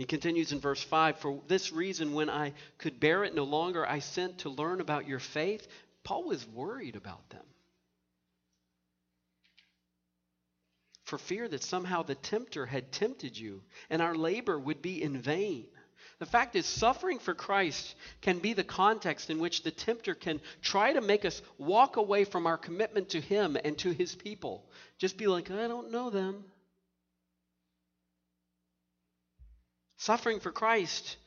He 0.00 0.06
continues 0.06 0.50
in 0.50 0.60
verse 0.60 0.82
5 0.82 1.18
For 1.18 1.42
this 1.46 1.72
reason, 1.72 2.14
when 2.14 2.30
I 2.30 2.54
could 2.78 3.00
bear 3.00 3.22
it 3.22 3.34
no 3.34 3.44
longer, 3.44 3.86
I 3.86 3.98
sent 3.98 4.38
to 4.38 4.48
learn 4.48 4.80
about 4.80 5.06
your 5.06 5.18
faith. 5.18 5.68
Paul 6.04 6.24
was 6.24 6.46
worried 6.46 6.96
about 6.96 7.28
them. 7.28 7.44
For 11.04 11.18
fear 11.18 11.46
that 11.48 11.62
somehow 11.62 12.02
the 12.02 12.14
tempter 12.14 12.64
had 12.64 12.92
tempted 12.92 13.36
you 13.36 13.62
and 13.90 14.00
our 14.00 14.14
labor 14.14 14.58
would 14.58 14.80
be 14.80 15.02
in 15.02 15.20
vain. 15.20 15.66
The 16.18 16.24
fact 16.24 16.56
is, 16.56 16.64
suffering 16.64 17.18
for 17.18 17.34
Christ 17.34 17.94
can 18.22 18.38
be 18.38 18.54
the 18.54 18.64
context 18.64 19.28
in 19.28 19.38
which 19.38 19.64
the 19.64 19.70
tempter 19.70 20.14
can 20.14 20.40
try 20.62 20.94
to 20.94 21.02
make 21.02 21.26
us 21.26 21.42
walk 21.58 21.98
away 21.98 22.24
from 22.24 22.46
our 22.46 22.56
commitment 22.56 23.10
to 23.10 23.20
Him 23.20 23.54
and 23.62 23.76
to 23.80 23.90
His 23.90 24.14
people. 24.14 24.64
Just 24.96 25.18
be 25.18 25.26
like, 25.26 25.50
I 25.50 25.68
don't 25.68 25.90
know 25.90 26.08
them. 26.08 26.46
Suffering 30.00 30.40
for 30.40 30.50
Christ 30.50 31.18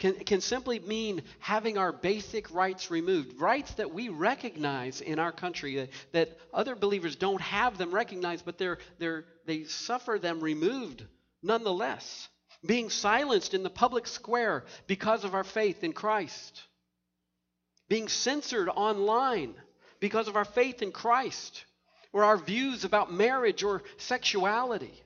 can, 0.00 0.14
can 0.14 0.40
simply 0.40 0.80
mean 0.80 1.22
having 1.38 1.78
our 1.78 1.92
basic 1.92 2.52
rights 2.52 2.90
removed, 2.90 3.40
rights 3.40 3.72
that 3.74 3.94
we 3.94 4.08
recognize 4.08 5.00
in 5.00 5.20
our 5.20 5.30
country, 5.30 5.76
that, 5.76 5.90
that 6.10 6.38
other 6.52 6.74
believers 6.74 7.14
don't 7.14 7.40
have 7.40 7.78
them 7.78 7.94
recognized, 7.94 8.44
but 8.44 8.58
they're, 8.58 8.78
they're, 8.98 9.24
they 9.46 9.64
suffer 9.64 10.18
them 10.18 10.40
removed 10.40 11.04
nonetheless. 11.44 12.28
Being 12.66 12.90
silenced 12.90 13.54
in 13.54 13.62
the 13.62 13.70
public 13.70 14.08
square 14.08 14.64
because 14.88 15.22
of 15.22 15.36
our 15.36 15.44
faith 15.44 15.84
in 15.84 15.92
Christ. 15.92 16.60
Being 17.88 18.08
censored 18.08 18.68
online 18.68 19.54
because 20.00 20.26
of 20.26 20.34
our 20.34 20.44
faith 20.44 20.82
in 20.82 20.90
Christ, 20.90 21.64
or 22.12 22.24
our 22.24 22.36
views 22.36 22.84
about 22.84 23.12
marriage 23.12 23.62
or 23.62 23.84
sexuality 23.96 25.04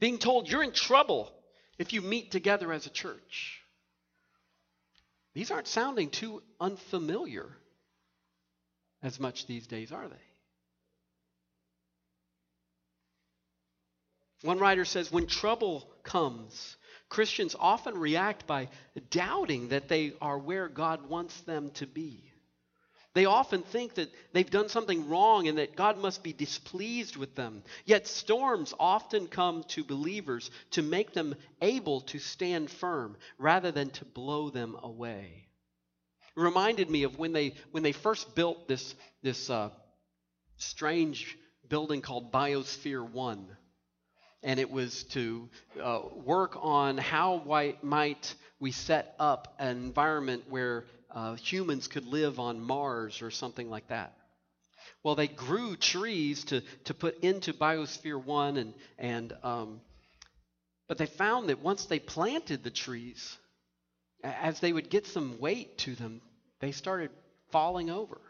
being 0.00 0.18
told 0.18 0.48
you're 0.48 0.62
in 0.62 0.72
trouble 0.72 1.32
if 1.78 1.92
you 1.92 2.02
meet 2.02 2.30
together 2.30 2.72
as 2.72 2.86
a 2.86 2.90
church. 2.90 3.60
These 5.34 5.50
aren't 5.50 5.68
sounding 5.68 6.10
too 6.10 6.42
unfamiliar 6.60 7.46
as 9.02 9.20
much 9.20 9.46
these 9.46 9.66
days, 9.66 9.92
are 9.92 10.08
they? 10.08 10.16
One 14.42 14.58
writer 14.58 14.84
says 14.84 15.10
when 15.10 15.26
trouble 15.26 15.90
comes, 16.04 16.76
Christians 17.08 17.56
often 17.58 17.98
react 17.98 18.46
by 18.46 18.68
doubting 19.10 19.68
that 19.68 19.88
they 19.88 20.12
are 20.20 20.38
where 20.38 20.68
God 20.68 21.08
wants 21.08 21.40
them 21.42 21.70
to 21.72 21.86
be. 21.86 22.27
They 23.14 23.24
often 23.24 23.62
think 23.62 23.94
that 23.94 24.12
they've 24.32 24.48
done 24.48 24.68
something 24.68 25.08
wrong 25.08 25.48
and 25.48 25.58
that 25.58 25.76
God 25.76 25.98
must 25.98 26.22
be 26.22 26.32
displeased 26.32 27.16
with 27.16 27.34
them. 27.34 27.62
Yet 27.84 28.06
storms 28.06 28.74
often 28.78 29.26
come 29.26 29.64
to 29.68 29.82
believers 29.82 30.50
to 30.72 30.82
make 30.82 31.14
them 31.14 31.34
able 31.60 32.02
to 32.02 32.18
stand 32.18 32.70
firm 32.70 33.16
rather 33.38 33.72
than 33.72 33.90
to 33.90 34.04
blow 34.04 34.50
them 34.50 34.76
away. 34.82 35.48
It 36.36 36.40
reminded 36.40 36.90
me 36.90 37.02
of 37.04 37.18
when 37.18 37.32
they 37.32 37.54
when 37.72 37.82
they 37.82 37.92
first 37.92 38.34
built 38.34 38.68
this 38.68 38.94
this 39.22 39.50
uh, 39.50 39.70
strange 40.56 41.36
building 41.68 42.02
called 42.02 42.30
Biosphere 42.30 43.08
One, 43.10 43.48
and 44.42 44.60
it 44.60 44.70
was 44.70 45.04
to 45.04 45.48
uh, 45.82 46.02
work 46.24 46.56
on 46.60 46.98
how 46.98 47.42
might 47.82 48.34
we 48.60 48.70
set 48.70 49.14
up 49.18 49.54
an 49.58 49.76
environment 49.78 50.44
where 50.48 50.84
uh, 51.10 51.34
humans 51.34 51.88
could 51.88 52.06
live 52.06 52.38
on 52.38 52.60
Mars 52.60 53.22
or 53.22 53.30
something 53.30 53.70
like 53.70 53.88
that. 53.88 54.14
Well, 55.02 55.14
they 55.14 55.28
grew 55.28 55.76
trees 55.76 56.44
to, 56.44 56.62
to 56.84 56.94
put 56.94 57.20
into 57.20 57.52
Biosphere 57.52 58.22
1, 58.22 58.56
and, 58.56 58.74
and, 58.98 59.32
um, 59.42 59.80
but 60.88 60.98
they 60.98 61.06
found 61.06 61.48
that 61.48 61.60
once 61.60 61.86
they 61.86 61.98
planted 61.98 62.62
the 62.62 62.70
trees, 62.70 63.36
as 64.22 64.60
they 64.60 64.72
would 64.72 64.90
get 64.90 65.06
some 65.06 65.38
weight 65.38 65.78
to 65.78 65.94
them, 65.94 66.20
they 66.60 66.72
started 66.72 67.10
falling 67.50 67.90
over. 67.90 68.20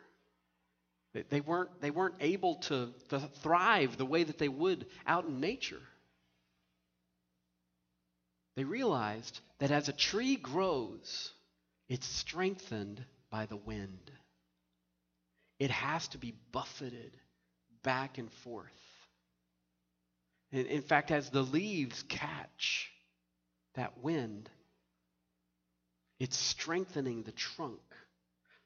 They 1.31 1.41
weren't, 1.41 1.81
they 1.81 1.91
weren't 1.91 2.17
able 2.21 2.57
to, 2.57 2.93
to 3.09 3.21
thrive 3.43 3.97
the 3.97 4.05
way 4.05 4.25
that 4.25 4.39
they 4.39 4.49
would 4.49 4.87
out 5.07 5.25
in 5.25 5.41
nature. 5.41 5.81
they 8.59 8.65
realized 8.65 9.39
that 9.61 9.71
as 9.71 9.89
a 9.89 9.93
tree 9.93 10.35
grows, 10.35 11.31
it's 11.89 12.07
strengthened 12.07 13.05
by 13.31 13.47
the 13.47 13.57
wind. 13.57 14.11
It 15.59 15.71
has 15.71 16.09
to 16.09 16.19
be 16.19 16.35
buffeted 16.53 17.17
back 17.83 18.19
and 18.19 18.31
forth. 18.33 18.67
In 20.51 20.83
fact, 20.83 21.11
as 21.11 21.31
the 21.31 21.43
leaves 21.43 22.05
catch 22.09 22.91
that 23.75 23.99
wind, 23.99 24.49
it's 26.19 26.37
strengthening 26.37 27.23
the 27.23 27.33
trunk 27.33 27.81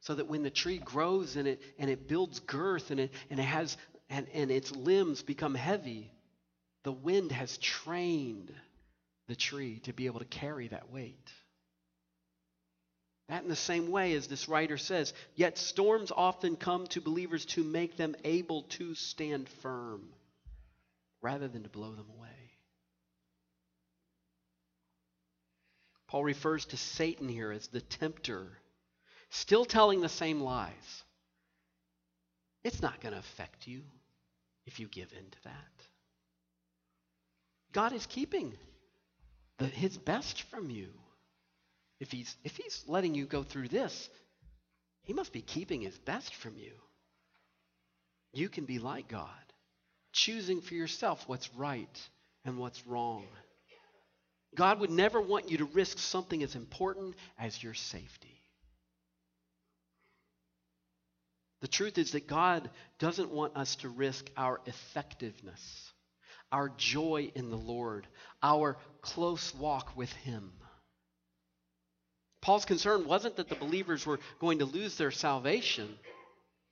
so 0.00 0.14
that 0.14 0.26
when 0.26 0.42
the 0.42 0.50
tree 0.50 0.78
grows 0.78 1.36
and 1.36 1.46
it 1.48 1.62
and 1.78 1.90
it 1.90 2.08
builds 2.08 2.40
girth 2.40 2.90
and 2.90 3.00
it 3.00 3.12
and 3.30 3.38
it 3.38 3.44
has 3.44 3.76
and, 4.10 4.28
and 4.32 4.50
its 4.50 4.70
limbs 4.72 5.22
become 5.22 5.54
heavy, 5.54 6.12
the 6.84 6.92
wind 6.92 7.32
has 7.32 7.58
trained 7.58 8.52
the 9.28 9.36
tree 9.36 9.80
to 9.80 9.92
be 9.92 10.06
able 10.06 10.20
to 10.20 10.26
carry 10.26 10.68
that 10.68 10.90
weight. 10.90 11.32
That 13.32 13.44
in 13.44 13.48
the 13.48 13.56
same 13.56 13.90
way 13.90 14.12
as 14.12 14.26
this 14.26 14.46
writer 14.46 14.76
says, 14.76 15.14
yet 15.34 15.56
storms 15.56 16.12
often 16.14 16.54
come 16.54 16.86
to 16.88 17.00
believers 17.00 17.46
to 17.46 17.64
make 17.64 17.96
them 17.96 18.14
able 18.24 18.64
to 18.64 18.94
stand 18.94 19.48
firm 19.48 20.02
rather 21.22 21.48
than 21.48 21.62
to 21.62 21.70
blow 21.70 21.92
them 21.92 22.10
away. 22.14 22.28
Paul 26.08 26.24
refers 26.24 26.66
to 26.66 26.76
Satan 26.76 27.26
here 27.26 27.50
as 27.50 27.68
the 27.68 27.80
tempter, 27.80 28.48
still 29.30 29.64
telling 29.64 30.02
the 30.02 30.10
same 30.10 30.42
lies. 30.42 31.02
It's 32.64 32.82
not 32.82 33.00
going 33.00 33.14
to 33.14 33.20
affect 33.20 33.66
you 33.66 33.80
if 34.66 34.78
you 34.78 34.88
give 34.88 35.10
in 35.10 35.30
to 35.30 35.44
that. 35.44 35.86
God 37.72 37.94
is 37.94 38.04
keeping 38.04 38.52
the, 39.56 39.68
his 39.68 39.96
best 39.96 40.42
from 40.42 40.68
you. 40.68 40.90
If 42.02 42.10
he's, 42.10 42.36
if 42.42 42.56
he's 42.56 42.82
letting 42.88 43.14
you 43.14 43.26
go 43.26 43.44
through 43.44 43.68
this, 43.68 44.10
he 45.04 45.12
must 45.12 45.32
be 45.32 45.40
keeping 45.40 45.82
his 45.82 45.96
best 45.98 46.34
from 46.34 46.58
you. 46.58 46.72
You 48.32 48.48
can 48.48 48.64
be 48.64 48.80
like 48.80 49.06
God, 49.06 49.28
choosing 50.12 50.62
for 50.62 50.74
yourself 50.74 51.22
what's 51.28 51.54
right 51.54 52.08
and 52.44 52.58
what's 52.58 52.84
wrong. 52.88 53.24
God 54.56 54.80
would 54.80 54.90
never 54.90 55.20
want 55.20 55.48
you 55.48 55.58
to 55.58 55.64
risk 55.66 55.96
something 55.98 56.42
as 56.42 56.56
important 56.56 57.14
as 57.38 57.62
your 57.62 57.74
safety. 57.74 58.42
The 61.60 61.68
truth 61.68 61.98
is 61.98 62.10
that 62.12 62.26
God 62.26 62.68
doesn't 62.98 63.30
want 63.30 63.56
us 63.56 63.76
to 63.76 63.88
risk 63.88 64.28
our 64.36 64.60
effectiveness, 64.66 65.92
our 66.50 66.68
joy 66.76 67.30
in 67.36 67.50
the 67.50 67.56
Lord, 67.56 68.08
our 68.42 68.76
close 69.02 69.54
walk 69.54 69.96
with 69.96 70.12
Him. 70.14 70.50
Paul's 72.42 72.64
concern 72.64 73.06
wasn't 73.06 73.36
that 73.36 73.48
the 73.48 73.54
believers 73.54 74.04
were 74.04 74.18
going 74.40 74.58
to 74.58 74.64
lose 74.64 74.96
their 74.96 75.12
salvation. 75.12 75.88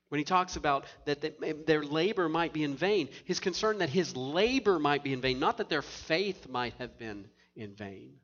When 0.08 0.18
he 0.18 0.24
talks 0.24 0.56
about 0.56 0.84
that 1.04 1.66
their 1.66 1.84
labor 1.84 2.28
might 2.28 2.52
be 2.52 2.64
in 2.64 2.74
vain, 2.74 3.08
his 3.24 3.38
concern 3.38 3.78
that 3.78 3.88
his 3.88 4.16
labor 4.16 4.80
might 4.80 5.04
be 5.04 5.12
in 5.12 5.20
vain, 5.20 5.38
not 5.38 5.58
that 5.58 5.68
their 5.68 5.82
faith 5.82 6.48
might 6.48 6.74
have 6.78 6.98
been 6.98 7.28
in 7.54 7.74
vain. 7.76 8.14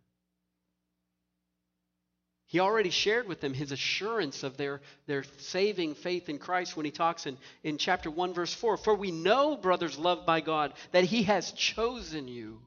He 2.48 2.60
already 2.60 2.90
shared 2.90 3.28
with 3.28 3.40
them 3.40 3.54
his 3.54 3.70
assurance 3.70 4.42
of 4.42 4.56
their, 4.56 4.80
their 5.06 5.24
saving 5.38 5.94
faith 5.94 6.28
in 6.28 6.38
Christ 6.38 6.76
when 6.76 6.84
he 6.84 6.92
talks 6.92 7.26
in, 7.26 7.38
in 7.62 7.78
chapter 7.78 8.10
1, 8.10 8.34
verse 8.34 8.54
4 8.54 8.76
For 8.76 8.94
we 8.94 9.12
know, 9.12 9.56
brothers 9.56 9.98
loved 9.98 10.26
by 10.26 10.40
God, 10.40 10.72
that 10.92 11.04
he 11.04 11.24
has 11.24 11.52
chosen 11.52 12.26
you. 12.26 12.60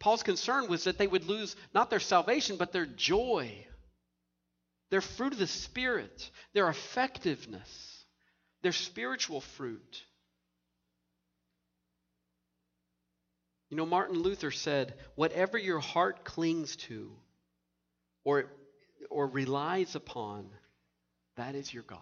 Paul's 0.00 0.22
concern 0.22 0.68
was 0.68 0.84
that 0.84 0.98
they 0.98 1.06
would 1.06 1.24
lose 1.24 1.56
not 1.74 1.90
their 1.90 2.00
salvation, 2.00 2.56
but 2.56 2.72
their 2.72 2.86
joy, 2.86 3.66
their 4.90 5.00
fruit 5.00 5.32
of 5.32 5.38
the 5.38 5.46
Spirit, 5.46 6.30
their 6.52 6.68
effectiveness, 6.68 8.04
their 8.62 8.72
spiritual 8.72 9.40
fruit. 9.40 10.04
You 13.70 13.76
know, 13.76 13.86
Martin 13.86 14.18
Luther 14.18 14.50
said, 14.50 14.94
Whatever 15.14 15.58
your 15.58 15.80
heart 15.80 16.24
clings 16.24 16.76
to 16.76 17.12
or, 18.24 18.46
or 19.10 19.26
relies 19.26 19.94
upon, 19.94 20.48
that 21.36 21.54
is 21.54 21.72
your 21.72 21.82
God. 21.82 22.00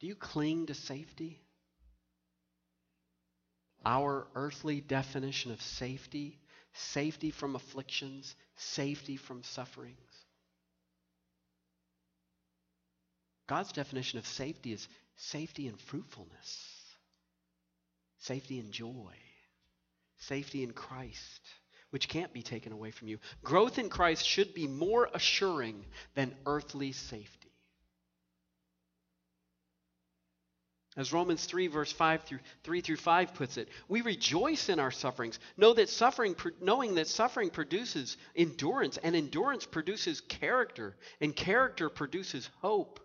Do 0.00 0.06
you 0.06 0.14
cling 0.14 0.66
to 0.66 0.74
safety? 0.74 1.40
Our 3.84 4.26
earthly 4.34 4.80
definition 4.80 5.50
of 5.50 5.60
safety, 5.60 6.38
safety 6.72 7.30
from 7.30 7.56
afflictions, 7.56 8.34
safety 8.56 9.16
from 9.16 9.42
sufferings. 9.42 9.96
God's 13.48 13.72
definition 13.72 14.18
of 14.18 14.26
safety 14.26 14.72
is 14.72 14.88
safety 15.16 15.66
and 15.68 15.78
fruitfulness 15.80 16.82
safety 18.22 18.60
and 18.60 18.72
joy, 18.72 19.14
safety 20.18 20.62
in 20.62 20.72
Christ, 20.72 21.40
which 21.90 22.08
can't 22.08 22.32
be 22.32 22.42
taken 22.42 22.72
away 22.72 22.92
from 22.92 23.08
you. 23.08 23.18
Growth 23.42 23.78
in 23.78 23.88
Christ 23.88 24.24
should 24.24 24.54
be 24.54 24.68
more 24.68 25.08
assuring 25.12 25.84
than 26.14 26.34
earthly 26.46 26.92
safety. 26.92 27.41
As 30.94 31.12
Romans 31.12 31.46
3, 31.46 31.68
verse 31.68 31.90
5 31.90 32.24
through 32.24 32.40
3 32.64 32.80
through 32.82 32.96
5 32.96 33.34
puts 33.34 33.56
it, 33.56 33.68
we 33.88 34.02
rejoice 34.02 34.68
in 34.68 34.78
our 34.78 34.90
sufferings, 34.90 35.38
know 35.56 35.72
that 35.72 35.88
suffering, 35.88 36.36
knowing 36.60 36.96
that 36.96 37.08
suffering 37.08 37.48
produces 37.48 38.18
endurance, 38.36 38.98
and 38.98 39.16
endurance 39.16 39.64
produces 39.64 40.20
character, 40.20 40.96
and 41.20 41.34
character 41.34 41.88
produces 41.88 42.50
hope. 42.60 43.00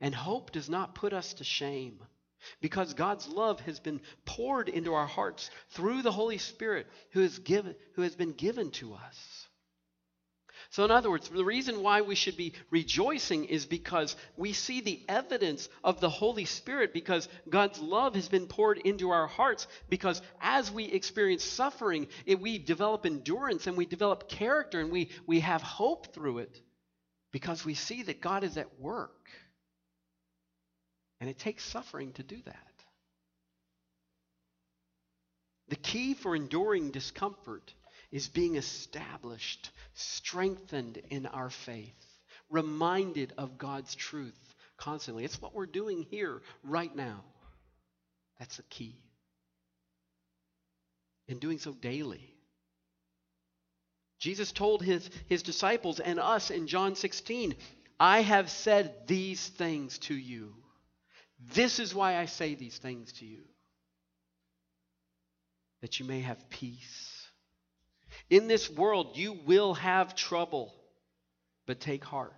And 0.00 0.14
hope 0.14 0.50
does 0.50 0.70
not 0.70 0.94
put 0.94 1.12
us 1.12 1.34
to 1.34 1.44
shame 1.44 2.00
because 2.60 2.94
God's 2.94 3.28
love 3.28 3.60
has 3.60 3.80
been 3.80 4.00
poured 4.24 4.68
into 4.68 4.94
our 4.94 5.06
hearts 5.06 5.50
through 5.70 6.02
the 6.02 6.12
Holy 6.12 6.38
Spirit 6.38 6.86
who, 7.10 7.22
is 7.22 7.38
given, 7.38 7.74
who 7.94 8.02
has 8.02 8.14
been 8.14 8.32
given 8.32 8.70
to 8.72 8.94
us. 8.94 9.43
So, 10.74 10.84
in 10.84 10.90
other 10.90 11.08
words, 11.08 11.28
the 11.28 11.44
reason 11.44 11.84
why 11.84 12.00
we 12.00 12.16
should 12.16 12.36
be 12.36 12.52
rejoicing 12.72 13.44
is 13.44 13.64
because 13.64 14.16
we 14.36 14.52
see 14.52 14.80
the 14.80 15.00
evidence 15.08 15.68
of 15.84 16.00
the 16.00 16.10
Holy 16.10 16.46
Spirit, 16.46 16.92
because 16.92 17.28
God's 17.48 17.78
love 17.78 18.16
has 18.16 18.28
been 18.28 18.48
poured 18.48 18.78
into 18.78 19.10
our 19.10 19.28
hearts. 19.28 19.68
Because 19.88 20.20
as 20.40 20.72
we 20.72 20.86
experience 20.86 21.44
suffering, 21.44 22.08
it, 22.26 22.40
we 22.40 22.58
develop 22.58 23.06
endurance 23.06 23.68
and 23.68 23.76
we 23.76 23.86
develop 23.86 24.28
character 24.28 24.80
and 24.80 24.90
we, 24.90 25.10
we 25.28 25.38
have 25.38 25.62
hope 25.62 26.12
through 26.12 26.38
it 26.38 26.60
because 27.30 27.64
we 27.64 27.74
see 27.74 28.02
that 28.02 28.20
God 28.20 28.42
is 28.42 28.56
at 28.56 28.80
work. 28.80 29.30
And 31.20 31.30
it 31.30 31.38
takes 31.38 31.64
suffering 31.64 32.10
to 32.14 32.24
do 32.24 32.42
that. 32.46 32.84
The 35.68 35.76
key 35.76 36.14
for 36.14 36.34
enduring 36.34 36.90
discomfort 36.90 37.72
is 38.14 38.28
being 38.28 38.56
established, 38.56 39.70
strengthened 39.92 41.02
in 41.10 41.26
our 41.26 41.50
faith, 41.50 41.92
reminded 42.48 43.34
of 43.36 43.58
God's 43.58 43.94
truth 43.94 44.54
constantly. 44.78 45.24
It's 45.24 45.42
what 45.42 45.54
we're 45.54 45.66
doing 45.66 46.06
here 46.10 46.40
right 46.62 46.94
now. 46.94 47.22
That's 48.38 48.56
the 48.56 48.62
key. 48.64 48.96
And 51.28 51.40
doing 51.40 51.58
so 51.58 51.72
daily. 51.72 52.34
Jesus 54.18 54.52
told 54.52 54.82
his, 54.82 55.10
his 55.26 55.42
disciples 55.42 56.00
and 56.00 56.18
us 56.18 56.50
in 56.50 56.66
John 56.66 56.94
16, 56.94 57.54
I 58.00 58.22
have 58.22 58.50
said 58.50 59.06
these 59.06 59.46
things 59.46 59.98
to 59.98 60.14
you 60.14 60.54
this 61.52 61.78
is 61.78 61.94
why 61.94 62.16
I 62.16 62.26
say 62.26 62.54
these 62.54 62.78
things 62.78 63.12
to 63.14 63.26
you 63.26 63.42
that 65.80 65.98
you 65.98 66.06
may 66.06 66.20
have 66.20 66.48
peace. 66.48 67.13
In 68.30 68.48
this 68.48 68.68
world, 68.70 69.16
you 69.16 69.32
will 69.32 69.74
have 69.74 70.14
trouble, 70.14 70.74
but 71.66 71.80
take 71.80 72.04
heart. 72.04 72.34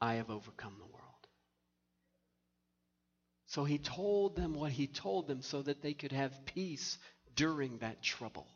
I 0.00 0.14
have 0.14 0.30
overcome 0.30 0.74
the 0.78 0.86
world. 0.86 1.02
So 3.46 3.64
he 3.64 3.78
told 3.78 4.34
them 4.34 4.54
what 4.54 4.72
he 4.72 4.86
told 4.86 5.26
them 5.26 5.42
so 5.42 5.62
that 5.62 5.82
they 5.82 5.94
could 5.94 6.12
have 6.12 6.44
peace 6.46 6.98
during 7.36 7.78
that 7.78 8.02
trouble. 8.02 8.46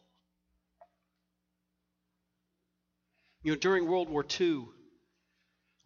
You 3.42 3.52
know, 3.52 3.56
during 3.56 3.86
World 3.86 4.08
War 4.08 4.24
II, 4.40 4.66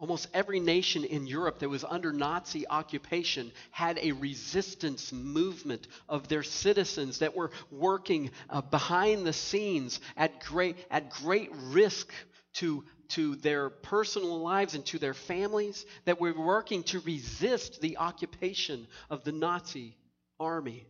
Almost 0.01 0.29
every 0.33 0.61
nation 0.61 1.05
in 1.05 1.27
Europe 1.27 1.59
that 1.59 1.69
was 1.69 1.85
under 1.85 2.11
Nazi 2.11 2.67
occupation 2.67 3.53
had 3.71 3.99
a 3.99 4.13
resistance 4.13 5.13
movement 5.13 5.87
of 6.09 6.27
their 6.27 6.43
citizens 6.43 7.19
that 7.19 7.37
were 7.37 7.51
working 7.71 8.31
uh, 8.49 8.63
behind 8.63 9.27
the 9.27 9.35
scenes 9.35 10.01
at 10.17 10.41
great, 10.41 10.79
at 10.91 11.11
great 11.11 11.51
risk 11.53 12.11
to, 12.55 12.83
to 13.09 13.37
their 13.37 13.69
personal 13.69 14.41
lives 14.41 14.75
and 14.75 14.87
to 14.87 14.99
their 14.99 15.13
families, 15.13 15.85
that 16.07 16.19
were 16.19 16.33
working 16.33 16.83
to 16.85 17.01
resist 17.01 17.83
the 17.83 17.99
occupation 17.99 18.87
of 19.11 19.23
the 19.25 19.33
Nazi 19.33 19.99
army. 20.41 20.87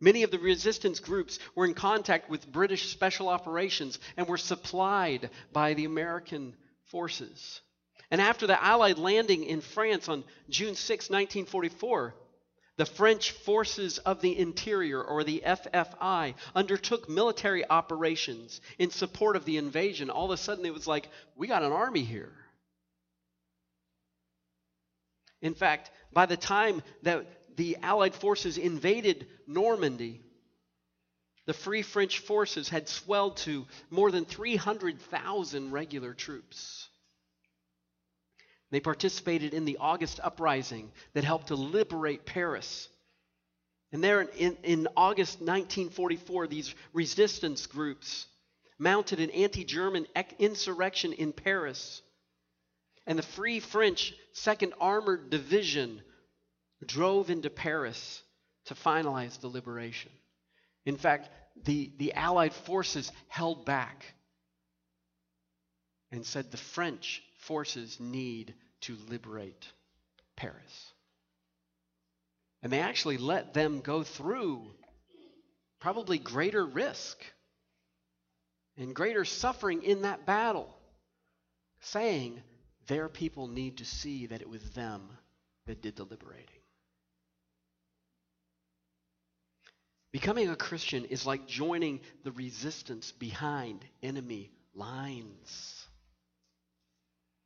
Many 0.00 0.24
of 0.24 0.32
the 0.32 0.40
resistance 0.40 0.98
groups 0.98 1.38
were 1.54 1.64
in 1.64 1.74
contact 1.74 2.28
with 2.28 2.50
British 2.50 2.90
special 2.90 3.28
operations 3.28 4.00
and 4.16 4.26
were 4.26 4.36
supplied 4.36 5.30
by 5.52 5.74
the 5.74 5.84
American 5.84 6.56
forces. 6.92 7.60
And 8.12 8.20
after 8.20 8.46
the 8.46 8.62
Allied 8.62 8.98
landing 8.98 9.42
in 9.44 9.62
France 9.62 10.08
on 10.08 10.22
June 10.48 10.76
6, 10.76 11.10
1944, 11.10 12.14
the 12.76 12.86
French 12.86 13.32
Forces 13.32 13.98
of 13.98 14.20
the 14.20 14.38
Interior, 14.38 15.02
or 15.02 15.24
the 15.24 15.42
FFI, 15.44 16.34
undertook 16.54 17.08
military 17.08 17.68
operations 17.68 18.60
in 18.78 18.90
support 18.90 19.36
of 19.36 19.44
the 19.44 19.56
invasion. 19.56 20.10
All 20.10 20.26
of 20.26 20.30
a 20.30 20.36
sudden, 20.36 20.64
it 20.64 20.72
was 20.72 20.86
like, 20.86 21.08
we 21.36 21.48
got 21.48 21.62
an 21.62 21.72
army 21.72 22.04
here. 22.04 22.32
In 25.40 25.54
fact, 25.54 25.90
by 26.12 26.26
the 26.26 26.36
time 26.36 26.82
that 27.02 27.26
the 27.56 27.76
Allied 27.82 28.14
forces 28.14 28.58
invaded 28.58 29.26
Normandy, 29.46 30.20
the 31.46 31.52
Free 31.52 31.82
French 31.82 32.20
forces 32.20 32.68
had 32.68 32.88
swelled 32.88 33.36
to 33.38 33.66
more 33.90 34.10
than 34.10 34.24
300,000 34.24 35.72
regular 35.72 36.14
troops. 36.14 36.88
They 38.70 38.80
participated 38.80 39.52
in 39.52 39.64
the 39.64 39.78
August 39.78 40.20
uprising 40.22 40.92
that 41.12 41.24
helped 41.24 41.48
to 41.48 41.56
liberate 41.56 42.24
Paris. 42.24 42.88
And 43.92 44.02
there 44.02 44.22
in, 44.22 44.56
in 44.62 44.88
August 44.96 45.40
1944, 45.40 46.46
these 46.46 46.74
resistance 46.94 47.66
groups 47.66 48.26
mounted 48.78 49.20
an 49.20 49.30
anti 49.30 49.64
German 49.64 50.06
insurrection 50.38 51.12
in 51.12 51.32
Paris. 51.32 52.00
And 53.06 53.18
the 53.18 53.22
Free 53.22 53.60
French 53.60 54.14
2nd 54.34 54.72
Armored 54.80 55.28
Division 55.28 56.00
drove 56.86 57.30
into 57.30 57.50
Paris 57.50 58.22
to 58.66 58.74
finalize 58.74 59.40
the 59.40 59.48
liberation. 59.48 60.10
In 60.84 60.96
fact, 60.96 61.28
the, 61.64 61.92
the 61.98 62.12
Allied 62.14 62.52
forces 62.52 63.10
held 63.28 63.64
back 63.64 64.14
and 66.10 66.26
said 66.26 66.50
the 66.50 66.56
French 66.56 67.22
forces 67.38 67.98
need 68.00 68.54
to 68.82 68.96
liberate 69.08 69.66
Paris. 70.36 70.92
And 72.62 72.72
they 72.72 72.80
actually 72.80 73.18
let 73.18 73.54
them 73.54 73.80
go 73.80 74.02
through 74.02 74.70
probably 75.80 76.18
greater 76.18 76.64
risk 76.64 77.18
and 78.76 78.94
greater 78.94 79.24
suffering 79.24 79.82
in 79.82 80.02
that 80.02 80.26
battle, 80.26 80.72
saying 81.80 82.40
their 82.86 83.08
people 83.08 83.48
need 83.48 83.78
to 83.78 83.84
see 83.84 84.26
that 84.26 84.40
it 84.40 84.48
was 84.48 84.62
them 84.70 85.02
that 85.66 85.82
did 85.82 85.96
the 85.96 86.04
liberating. 86.04 86.61
Becoming 90.12 90.50
a 90.50 90.56
Christian 90.56 91.06
is 91.06 91.26
like 91.26 91.46
joining 91.46 92.00
the 92.22 92.32
resistance 92.32 93.12
behind 93.12 93.82
enemy 94.02 94.52
lines. 94.74 95.86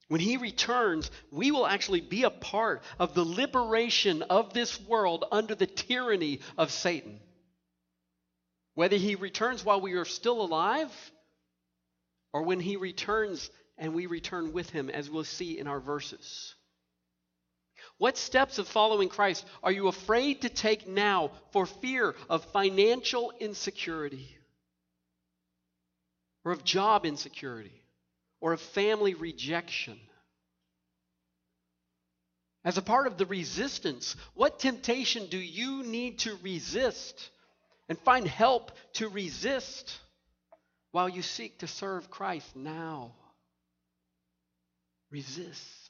When 0.09 0.21
he 0.21 0.37
returns, 0.37 1.11
we 1.31 1.53
will 1.53 1.67
actually 1.67 2.01
be 2.01 2.25
a 2.25 2.31
part 2.31 2.83
of 2.99 3.15
the 3.15 3.25
liberation 3.25 4.23
of 4.23 4.53
this 4.53 4.81
world 4.81 5.25
under 5.31 5.55
the 5.55 5.67
tyranny 5.67 6.41
of 6.59 6.73
Satan. 6.73 7.21
Whether 8.75 8.97
he 8.97 9.15
returns 9.15 9.65
while 9.65 9.81
we 9.81 9.95
are 9.95 10.05
still 10.05 10.43
alive 10.43 10.93
or 12.33 12.43
when 12.43 12.61
he 12.61 12.77
returns 12.77 13.49
and 13.79 13.95
we 13.95 14.07
return 14.07 14.53
with 14.53 14.71
him, 14.71 14.91
as 14.91 15.09
we'll 15.09 15.25
see 15.25 15.59
in 15.59 15.67
our 15.67 15.81
verses. 15.81 16.55
What 17.99 18.19
steps 18.19 18.59
of 18.59 18.69
following 18.69 19.09
Christ 19.09 19.45
are 19.63 19.73
you 19.73 19.89
afraid 19.89 20.43
to 20.43 20.49
take 20.49 20.87
now 20.87 21.31
for 21.53 21.67
fear 21.67 22.15
of 22.29 22.45
financial 22.47 23.33
insecurity 23.41 24.37
or 26.45 26.53
of 26.53 26.63
job 26.65 27.07
insecurity? 27.07 27.83
or 28.41 28.53
of 28.53 28.61
family 28.61 29.15
rejection. 29.15 29.99
As 32.65 32.79
a 32.79 32.83
part 32.83 33.07
of 33.07 33.17
the 33.17 33.27
resistance, 33.27 34.17
what 34.35 34.59
temptation 34.59 35.27
do 35.27 35.39
you 35.39 35.85
need 35.85 36.21
to 36.21 36.37
resist 36.43 37.31
and 37.89 37.99
find 37.99 38.27
help 38.27 38.73
to 38.95 39.09
resist 39.09 39.99
while 40.91 41.09
you 41.09 41.23
seek 41.23 41.59
to 41.59 41.67
serve 41.67 42.11
Christ 42.11 42.57
now? 42.57 43.13
Resist. 45.11 45.86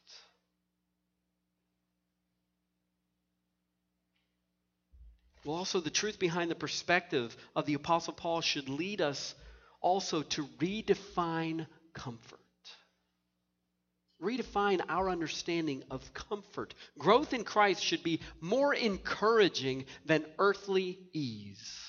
Well, 5.47 5.57
also, 5.59 5.79
the 5.81 5.91
truth 5.91 6.19
behind 6.19 6.51
the 6.51 6.57
perspective 6.57 7.37
of 7.55 7.67
the 7.67 7.75
Apostle 7.75 8.15
Paul 8.15 8.41
should 8.41 8.69
lead 8.69 9.01
us 9.01 9.33
also 9.81 10.23
to 10.23 10.47
redefine 10.59 11.69
comfort. 11.95 12.41
Redefine 14.21 14.81
our 14.89 15.09
understanding 15.09 15.85
of 15.89 16.13
comfort. 16.13 16.75
Growth 16.99 17.33
in 17.33 17.45
Christ 17.45 17.81
should 17.81 18.03
be 18.03 18.21
more 18.41 18.75
encouraging 18.75 19.85
than 20.05 20.25
earthly 20.37 20.99
ease. 21.13 21.86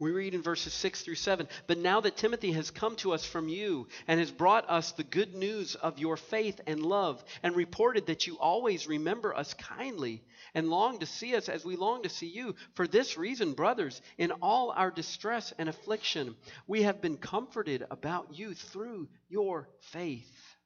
We 0.00 0.12
read 0.12 0.34
in 0.34 0.40
verses 0.40 0.72
6 0.72 1.02
through 1.02 1.16
7 1.16 1.46
But 1.66 1.76
now 1.76 2.00
that 2.00 2.16
Timothy 2.16 2.52
has 2.52 2.70
come 2.70 2.96
to 2.96 3.12
us 3.12 3.24
from 3.24 3.50
you 3.50 3.86
and 4.08 4.18
has 4.18 4.30
brought 4.30 4.68
us 4.68 4.92
the 4.92 5.04
good 5.04 5.34
news 5.34 5.74
of 5.74 5.98
your 5.98 6.16
faith 6.16 6.58
and 6.66 6.82
love, 6.82 7.22
and 7.42 7.54
reported 7.54 8.06
that 8.06 8.26
you 8.26 8.38
always 8.38 8.86
remember 8.86 9.34
us 9.34 9.52
kindly 9.52 10.24
and 10.54 10.70
long 10.70 11.00
to 11.00 11.06
see 11.06 11.36
us 11.36 11.50
as 11.50 11.66
we 11.66 11.76
long 11.76 12.02
to 12.02 12.08
see 12.08 12.28
you, 12.28 12.54
for 12.72 12.88
this 12.88 13.18
reason, 13.18 13.52
brothers, 13.52 14.00
in 14.16 14.32
all 14.40 14.72
our 14.74 14.90
distress 14.90 15.52
and 15.58 15.68
affliction, 15.68 16.34
we 16.66 16.82
have 16.82 17.02
been 17.02 17.18
comforted 17.18 17.84
about 17.90 18.34
you 18.34 18.54
through 18.54 19.06
your 19.28 19.68
faith. 19.92 20.56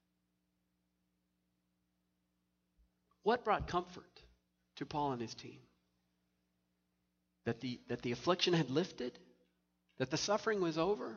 What 3.25 3.45
brought 3.45 3.67
comfort 3.67 4.23
to 4.77 4.87
Paul 4.87 5.13
and 5.13 5.21
his 5.21 5.35
team? 5.35 5.59
That 7.45 7.61
the, 7.61 7.81
that 7.89 8.03
the 8.03 8.13
affliction 8.13 8.55
had 8.55 8.71
lifted? 8.71 9.19
That 9.99 10.11
the 10.11 10.17
suffering 10.17 10.61
was 10.61 10.79
over? 10.79 11.17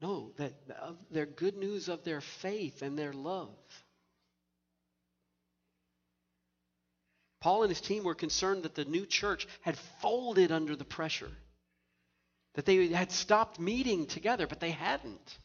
No, 0.00 0.32
that 0.36 0.52
of 0.80 0.98
their 1.10 1.26
good 1.26 1.56
news 1.56 1.88
of 1.88 2.04
their 2.04 2.20
faith 2.20 2.82
and 2.82 2.98
their 2.98 3.12
love. 3.12 3.56
Paul 7.40 7.62
and 7.62 7.70
his 7.70 7.80
team 7.80 8.04
were 8.04 8.14
concerned 8.14 8.62
that 8.62 8.74
the 8.74 8.86
new 8.86 9.04
church 9.04 9.46
had 9.60 9.76
folded 10.00 10.50
under 10.50 10.76
the 10.76 10.84
pressure, 10.84 11.30
that 12.54 12.64
they 12.64 12.88
had 12.88 13.12
stopped 13.12 13.60
meeting 13.60 14.06
together, 14.06 14.46
but 14.46 14.60
they 14.60 14.70
hadn't. 14.70 15.38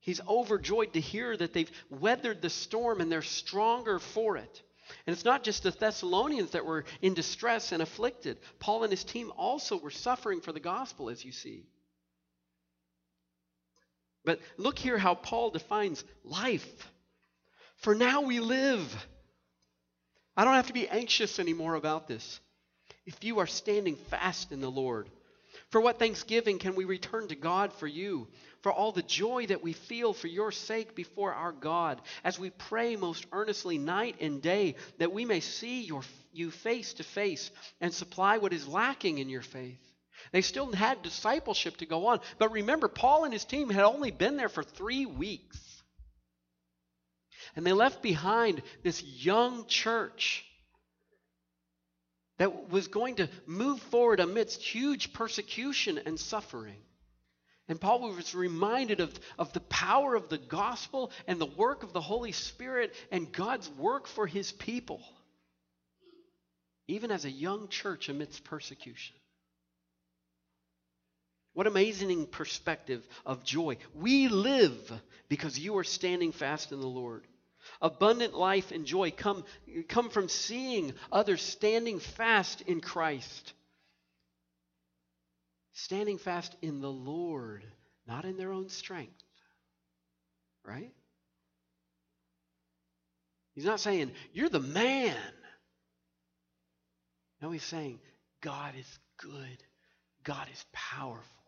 He's 0.00 0.20
overjoyed 0.26 0.94
to 0.94 1.00
hear 1.00 1.36
that 1.36 1.52
they've 1.52 1.70
weathered 1.90 2.40
the 2.40 2.48
storm 2.48 3.02
and 3.02 3.12
they're 3.12 3.20
stronger 3.20 3.98
for 3.98 4.38
it. 4.38 4.62
And 5.06 5.14
it's 5.14 5.24
not 5.24 5.42
just 5.44 5.62
the 5.62 5.70
Thessalonians 5.70 6.52
that 6.52 6.64
were 6.64 6.84
in 7.02 7.14
distress 7.14 7.72
and 7.72 7.82
afflicted. 7.82 8.38
Paul 8.58 8.82
and 8.84 8.92
his 8.92 9.04
team 9.04 9.32
also 9.36 9.76
were 9.76 9.90
suffering 9.90 10.40
for 10.40 10.52
the 10.52 10.60
gospel, 10.60 11.10
as 11.10 11.24
you 11.24 11.32
see. 11.32 11.64
But 14.24 14.40
look 14.56 14.78
here 14.78 14.98
how 14.98 15.14
Paul 15.14 15.50
defines 15.50 16.04
life. 16.24 16.90
For 17.76 17.94
now 17.94 18.22
we 18.22 18.40
live. 18.40 19.06
I 20.36 20.44
don't 20.44 20.54
have 20.54 20.66
to 20.66 20.72
be 20.72 20.88
anxious 20.88 21.38
anymore 21.38 21.74
about 21.74 22.06
this. 22.06 22.40
If 23.06 23.24
you 23.24 23.38
are 23.38 23.46
standing 23.46 23.96
fast 23.96 24.52
in 24.52 24.60
the 24.60 24.70
Lord, 24.70 25.08
for 25.70 25.80
what 25.80 25.98
thanksgiving 25.98 26.58
can 26.58 26.74
we 26.74 26.84
return 26.84 27.28
to 27.28 27.36
God 27.36 27.72
for 27.72 27.86
you? 27.86 28.28
For 28.62 28.72
all 28.72 28.92
the 28.92 29.02
joy 29.02 29.46
that 29.46 29.62
we 29.62 29.72
feel 29.72 30.12
for 30.12 30.26
your 30.26 30.50
sake 30.50 30.94
before 30.94 31.32
our 31.32 31.52
God, 31.52 32.00
as 32.24 32.38
we 32.38 32.50
pray 32.50 32.96
most 32.96 33.24
earnestly 33.32 33.78
night 33.78 34.16
and 34.20 34.42
day 34.42 34.74
that 34.98 35.12
we 35.12 35.24
may 35.24 35.40
see 35.40 35.82
your, 35.82 36.02
you 36.32 36.50
face 36.50 36.94
to 36.94 37.04
face 37.04 37.50
and 37.80 37.94
supply 37.94 38.38
what 38.38 38.52
is 38.52 38.66
lacking 38.66 39.18
in 39.18 39.28
your 39.28 39.42
faith. 39.42 39.78
They 40.32 40.42
still 40.42 40.70
had 40.72 41.02
discipleship 41.02 41.78
to 41.78 41.86
go 41.86 42.08
on. 42.08 42.20
But 42.38 42.52
remember, 42.52 42.88
Paul 42.88 43.24
and 43.24 43.32
his 43.32 43.44
team 43.44 43.70
had 43.70 43.84
only 43.84 44.10
been 44.10 44.36
there 44.36 44.48
for 44.48 44.62
three 44.62 45.06
weeks. 45.06 45.58
And 47.56 47.66
they 47.66 47.72
left 47.72 48.02
behind 48.02 48.62
this 48.82 49.02
young 49.02 49.66
church 49.66 50.44
that 52.40 52.70
was 52.70 52.88
going 52.88 53.16
to 53.16 53.28
move 53.44 53.78
forward 53.90 54.18
amidst 54.18 54.62
huge 54.62 55.12
persecution 55.12 56.00
and 56.06 56.18
suffering. 56.18 56.78
And 57.68 57.78
Paul 57.78 58.00
was 58.00 58.34
reminded 58.34 59.00
of, 59.00 59.12
of 59.38 59.52
the 59.52 59.60
power 59.60 60.14
of 60.14 60.30
the 60.30 60.38
gospel 60.38 61.12
and 61.26 61.38
the 61.38 61.44
work 61.44 61.82
of 61.82 61.92
the 61.92 62.00
Holy 62.00 62.32
Spirit 62.32 62.94
and 63.12 63.30
God's 63.30 63.68
work 63.68 64.06
for 64.06 64.26
his 64.26 64.52
people, 64.52 65.02
even 66.88 67.10
as 67.10 67.26
a 67.26 67.30
young 67.30 67.68
church 67.68 68.08
amidst 68.08 68.42
persecution. 68.44 69.16
What 71.52 71.66
amazing 71.66 72.26
perspective 72.26 73.06
of 73.26 73.44
joy. 73.44 73.76
We 73.94 74.28
live 74.28 74.90
because 75.28 75.58
you 75.58 75.76
are 75.76 75.84
standing 75.84 76.32
fast 76.32 76.72
in 76.72 76.80
the 76.80 76.86
Lord. 76.86 77.26
Abundant 77.80 78.34
life 78.34 78.72
and 78.72 78.86
joy 78.86 79.10
come, 79.10 79.44
come 79.88 80.10
from 80.10 80.28
seeing 80.28 80.92
others 81.10 81.42
standing 81.42 81.98
fast 81.98 82.62
in 82.62 82.80
Christ. 82.80 83.52
Standing 85.72 86.18
fast 86.18 86.54
in 86.62 86.80
the 86.80 86.90
Lord, 86.90 87.64
not 88.06 88.24
in 88.24 88.36
their 88.36 88.52
own 88.52 88.68
strength. 88.68 89.22
Right? 90.64 90.92
He's 93.54 93.64
not 93.64 93.80
saying, 93.80 94.12
You're 94.32 94.48
the 94.48 94.60
man. 94.60 95.16
No, 97.42 97.50
he's 97.50 97.64
saying, 97.64 98.00
God 98.40 98.74
is 98.78 98.98
good, 99.18 99.62
God 100.24 100.46
is 100.52 100.64
powerful. 100.72 101.39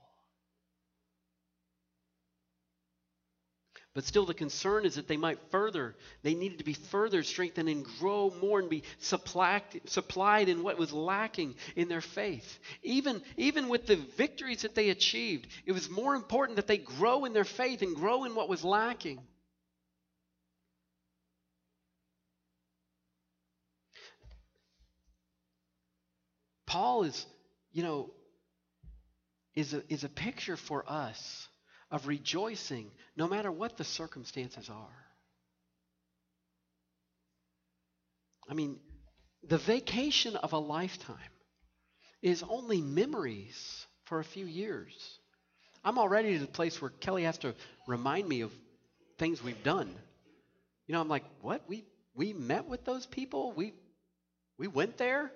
But 3.95 4.05
still, 4.05 4.25
the 4.25 4.33
concern 4.33 4.87
is 4.87 4.95
that 4.95 5.07
they 5.07 5.19
might 5.19 5.39
further, 5.51 5.95
they 6.23 6.35
needed 6.35 6.59
to 6.59 6.65
be 6.65 6.73
further 6.73 7.23
strengthened 7.23 7.69
and 7.69 7.85
grow 7.85 8.33
more 8.41 8.59
and 8.59 8.71
be 8.71 8.85
supplied, 8.99 9.63
supplied 9.85 10.49
in 10.49 10.63
what 10.63 10.79
was 10.79 10.95
lacking 10.95 11.57
in 11.77 11.89
their 11.89 12.01
faith. 12.01 12.59
Even, 12.83 13.23
even 13.37 13.69
with 13.69 13.87
the 13.87 13.97
victories 13.97 14.63
that 14.63 14.75
they 14.75 14.89
achieved, 14.89 15.47
it 15.67 15.73
was 15.73 15.91
more 15.91 16.15
important 16.15 16.57
that 16.57 16.67
they 16.67 16.79
grow 16.79 17.27
in 17.27 17.35
their 17.35 17.45
faith 17.45 17.83
and 17.83 17.95
grow 17.95 18.25
in 18.25 18.35
what 18.35 18.49
was 18.49 18.65
lacking. 18.65 19.21
Paul 26.65 27.03
is, 27.03 27.27
you 27.73 27.83
know, 27.83 28.11
is 29.55 29.75
a, 29.75 29.83
is 29.93 30.05
a 30.05 30.09
picture 30.09 30.57
for 30.57 30.91
us 30.91 31.47
of 31.93 32.07
rejoicing 32.07 32.91
no 33.17 33.29
matter 33.29 33.53
what 33.53 33.77
the 33.77 33.85
circumstances 33.85 34.71
are. 34.71 35.05
I 38.49 38.55
mean, 38.55 38.81
the 39.45 39.59
vacation 39.59 40.35
of 40.37 40.55
a 40.55 40.59
lifetime 40.59 41.17
is 42.23 42.43
only 42.49 42.81
memories 42.81 43.87
for 44.05 44.21
a 44.21 44.25
few 44.25 44.47
years. 44.47 45.19
I'm 45.85 45.99
already 45.99 46.35
to 46.35 46.39
the 46.39 46.47
place 46.47 46.81
where 46.81 46.91
Kelly 46.91 47.25
has 47.25 47.39
to 47.39 47.55
remind 47.87 48.29
me 48.29 48.41
of 48.41 48.53
things 49.19 49.43
we've 49.43 49.63
done. 49.63 49.95
You 50.87 50.95
know, 50.95 51.01
I'm 51.01 51.09
like, 51.09 51.25
what? 51.43 51.63
We 51.69 51.85
we 52.15 52.33
met 52.33 52.67
with 52.67 52.85
those 52.85 53.07
people? 53.07 53.53
We 53.53 53.75
we 54.59 54.69
went 54.69 54.97
there? 54.97 55.31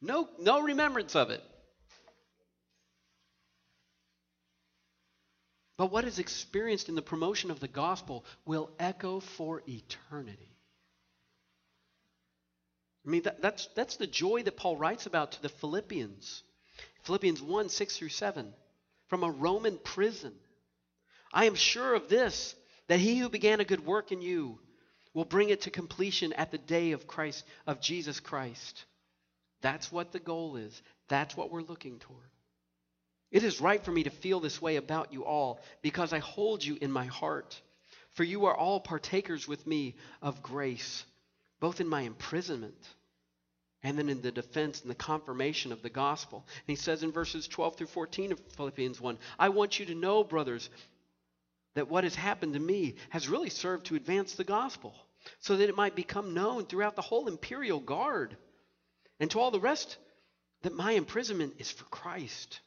No 0.00 0.28
no 0.38 0.62
remembrance 0.62 1.14
of 1.14 1.30
it. 1.30 1.42
But 5.76 5.92
what 5.92 6.04
is 6.04 6.18
experienced 6.18 6.88
in 6.88 6.94
the 6.94 7.02
promotion 7.02 7.50
of 7.50 7.60
the 7.60 7.68
gospel 7.68 8.24
will 8.44 8.70
echo 8.78 9.20
for 9.20 9.62
eternity. 9.68 10.56
I 13.06 13.10
mean, 13.10 13.22
that, 13.22 13.42
that's, 13.42 13.68
that's 13.74 13.96
the 13.96 14.06
joy 14.06 14.42
that 14.42 14.56
Paul 14.56 14.76
writes 14.76 15.06
about 15.06 15.32
to 15.32 15.42
the 15.42 15.48
Philippians. 15.48 16.42
Philippians 17.04 17.40
1 17.40 17.68
6 17.68 17.96
through 17.96 18.08
7. 18.08 18.52
From 19.08 19.22
a 19.22 19.30
Roman 19.30 19.78
prison. 19.78 20.32
I 21.32 21.44
am 21.44 21.54
sure 21.54 21.94
of 21.94 22.08
this, 22.08 22.54
that 22.88 22.98
he 22.98 23.18
who 23.18 23.28
began 23.28 23.60
a 23.60 23.64
good 23.64 23.84
work 23.84 24.10
in 24.10 24.20
you 24.20 24.58
will 25.14 25.24
bring 25.24 25.50
it 25.50 25.62
to 25.62 25.70
completion 25.70 26.32
at 26.32 26.50
the 26.50 26.58
day 26.58 26.92
of 26.92 27.06
Christ, 27.06 27.44
of 27.66 27.80
Jesus 27.80 28.18
Christ. 28.18 28.84
That's 29.60 29.92
what 29.92 30.12
the 30.12 30.18
goal 30.18 30.56
is. 30.56 30.82
That's 31.08 31.36
what 31.36 31.50
we're 31.50 31.62
looking 31.62 31.98
toward. 31.98 32.28
It 33.30 33.42
is 33.42 33.60
right 33.60 33.82
for 33.84 33.90
me 33.90 34.04
to 34.04 34.10
feel 34.10 34.40
this 34.40 34.62
way 34.62 34.76
about 34.76 35.12
you 35.12 35.24
all 35.24 35.60
because 35.82 36.12
I 36.12 36.18
hold 36.18 36.64
you 36.64 36.78
in 36.80 36.92
my 36.92 37.06
heart. 37.06 37.60
For 38.12 38.24
you 38.24 38.46
are 38.46 38.56
all 38.56 38.80
partakers 38.80 39.46
with 39.46 39.66
me 39.66 39.96
of 40.22 40.42
grace, 40.42 41.04
both 41.60 41.80
in 41.80 41.88
my 41.88 42.02
imprisonment 42.02 42.88
and 43.82 43.98
then 43.98 44.08
in 44.08 44.22
the 44.22 44.32
defense 44.32 44.80
and 44.80 44.90
the 44.90 44.94
confirmation 44.96 45.70
of 45.70 45.82
the 45.82 45.90
gospel. 45.90 46.44
And 46.48 46.76
he 46.76 46.76
says 46.76 47.02
in 47.02 47.12
verses 47.12 47.46
12 47.46 47.76
through 47.76 47.86
14 47.88 48.32
of 48.32 48.40
Philippians 48.56 49.00
1 49.00 49.18
I 49.38 49.50
want 49.50 49.78
you 49.78 49.86
to 49.86 49.94
know, 49.94 50.24
brothers, 50.24 50.70
that 51.74 51.88
what 51.88 52.04
has 52.04 52.14
happened 52.14 52.54
to 52.54 52.60
me 52.60 52.96
has 53.10 53.28
really 53.28 53.50
served 53.50 53.86
to 53.86 53.96
advance 53.96 54.34
the 54.34 54.44
gospel, 54.44 54.94
so 55.40 55.56
that 55.56 55.68
it 55.68 55.76
might 55.76 55.94
become 55.94 56.34
known 56.34 56.64
throughout 56.64 56.96
the 56.96 57.02
whole 57.02 57.28
imperial 57.28 57.80
guard 57.80 58.36
and 59.20 59.30
to 59.30 59.40
all 59.40 59.50
the 59.50 59.60
rest 59.60 59.98
that 60.62 60.74
my 60.74 60.92
imprisonment 60.92 61.54
is 61.58 61.70
for 61.70 61.84
Christ. 61.84 62.60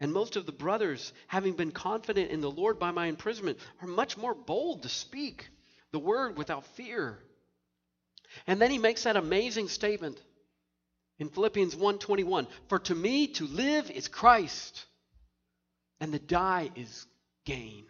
And 0.00 0.12
most 0.14 0.36
of 0.36 0.46
the 0.46 0.52
brothers, 0.52 1.12
having 1.26 1.52
been 1.52 1.72
confident 1.72 2.30
in 2.30 2.40
the 2.40 2.50
Lord 2.50 2.78
by 2.78 2.90
my 2.90 3.06
imprisonment, 3.06 3.58
are 3.82 3.86
much 3.86 4.16
more 4.16 4.34
bold 4.34 4.82
to 4.82 4.88
speak 4.88 5.48
the 5.92 5.98
word 5.98 6.38
without 6.38 6.64
fear. 6.74 7.22
And 8.46 8.60
then 8.60 8.70
he 8.70 8.78
makes 8.78 9.02
that 9.02 9.16
amazing 9.16 9.68
statement 9.68 10.18
in 11.18 11.28
Philippians 11.28 11.76
1:21, 11.76 12.46
"For 12.68 12.78
to 12.78 12.94
me 12.94 13.28
to 13.34 13.46
live 13.46 13.90
is 13.90 14.08
Christ, 14.08 14.86
and 16.00 16.12
to 16.12 16.18
die 16.18 16.70
is 16.74 17.06
gain." 17.44 17.86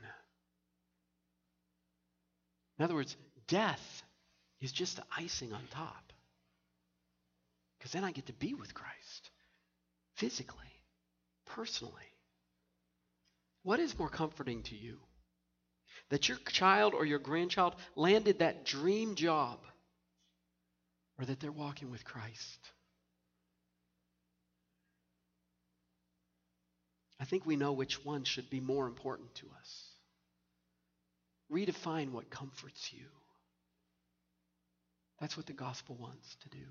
In 2.78 2.84
other 2.84 2.94
words, 2.94 3.16
death 3.46 4.02
is 4.58 4.72
just 4.72 4.96
the 4.96 5.06
icing 5.12 5.52
on 5.52 5.64
top. 5.68 6.12
Because 7.78 7.92
then 7.92 8.04
I 8.04 8.10
get 8.10 8.26
to 8.26 8.32
be 8.32 8.54
with 8.54 8.74
Christ 8.74 9.30
physically 10.14 10.69
personally. 11.54 11.94
What 13.62 13.80
is 13.80 13.98
more 13.98 14.08
comforting 14.08 14.62
to 14.64 14.76
you? 14.76 14.98
That 16.08 16.28
your 16.28 16.38
child 16.48 16.94
or 16.94 17.04
your 17.04 17.18
grandchild 17.18 17.74
landed 17.94 18.38
that 18.38 18.64
dream 18.64 19.14
job 19.14 19.58
or 21.18 21.24
that 21.26 21.40
they're 21.40 21.52
walking 21.52 21.90
with 21.90 22.04
Christ? 22.04 22.70
I 27.20 27.24
think 27.26 27.44
we 27.44 27.56
know 27.56 27.72
which 27.72 28.02
one 28.04 28.24
should 28.24 28.48
be 28.48 28.60
more 28.60 28.86
important 28.86 29.34
to 29.36 29.46
us. 29.58 29.84
Redefine 31.52 32.12
what 32.12 32.30
comforts 32.30 32.92
you. 32.92 33.04
That's 35.20 35.36
what 35.36 35.46
the 35.46 35.52
gospel 35.52 35.96
wants 36.00 36.36
to 36.42 36.48
do. 36.48 36.64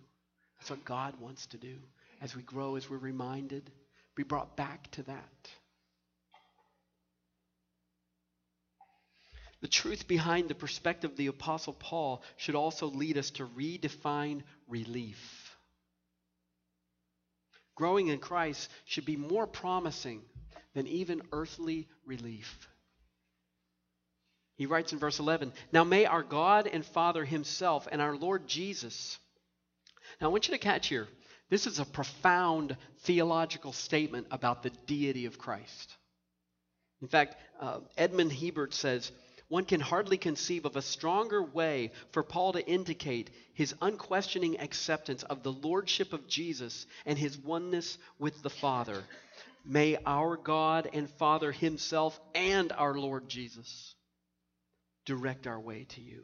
That's 0.57 0.71
what 0.71 0.83
God 0.83 1.13
wants 1.19 1.45
to 1.47 1.57
do 1.57 1.75
as 2.19 2.35
we 2.35 2.41
grow, 2.41 2.75
as 2.75 2.89
we're 2.89 2.97
reminded 2.97 3.71
be 4.19 4.23
brought 4.23 4.58
back 4.58 4.91
to 4.91 5.03
that. 5.03 5.49
The 9.62 9.69
truth 9.69 10.10
behind 10.10 10.49
the 10.49 10.55
perspective 10.55 11.12
of 11.12 11.17
the 11.17 11.27
Apostle 11.27 11.71
Paul 11.71 12.21
should 12.36 12.55
also 12.55 12.88
lead 12.88 13.17
us 13.17 13.29
to 13.32 13.45
redefine 13.45 14.41
relief. 14.67 15.55
Growing 17.75 18.08
in 18.08 18.19
Christ 18.19 18.69
should 18.84 19.05
be 19.05 19.15
more 19.15 19.47
promising 19.47 20.21
than 20.73 20.86
even 20.88 21.21
earthly 21.32 21.88
relief. 22.05 22.67
He 24.58 24.65
writes 24.65 24.91
in 24.91 24.99
verse 24.99 25.19
11 25.19 25.53
Now 25.71 25.86
may 25.86 26.05
our 26.05 26.23
God 26.23 26.67
and 26.67 26.86
Father 26.86 27.23
Himself 27.23 27.88
and 27.89 28.01
our 28.01 28.17
Lord 28.17 28.49
Jesus. 28.49 29.17
Now 30.19 30.27
I 30.27 30.29
want 30.32 30.49
you 30.49 30.55
to 30.55 30.60
catch 30.60 30.89
here 30.89 31.08
this 31.49 31.67
is 31.67 31.79
a 31.79 31.85
profound 31.85 32.77
theological 32.99 33.73
statement 33.73 34.27
about 34.31 34.63
the 34.63 34.71
deity 34.88 35.25
of 35.25 35.38
Christ. 35.38 35.95
In 37.01 37.07
fact, 37.07 37.35
uh, 37.59 37.79
Edmond 37.97 38.31
Hiebert 38.31 38.73
says, 38.73 39.12
one 39.47 39.65
can 39.65 39.81
hardly 39.81 40.17
conceive 40.17 40.65
of 40.65 40.75
a 40.75 40.81
stronger 40.81 41.41
way 41.41 41.91
for 42.12 42.21
Paul 42.21 42.53
to 42.53 42.67
indicate 42.67 43.31
his 43.53 43.73
unquestioning 43.81 44.59
acceptance 44.59 45.23
of 45.23 45.41
the 45.41 45.51
lordship 45.51 46.13
of 46.13 46.27
Jesus 46.27 46.85
and 47.05 47.17
his 47.17 47.38
oneness 47.38 47.97
with 48.19 48.43
the 48.43 48.51
Father. 48.51 49.03
May 49.65 49.97
our 50.05 50.38
God 50.38 50.89
and 50.93 51.09
Father 51.09 51.51
Himself 51.51 52.19
and 52.33 52.71
our 52.71 52.95
Lord 52.95 53.27
Jesus 53.27 53.95
direct 55.05 55.47
our 55.47 55.59
way 55.59 55.85
to 55.89 56.01
you. 56.01 56.23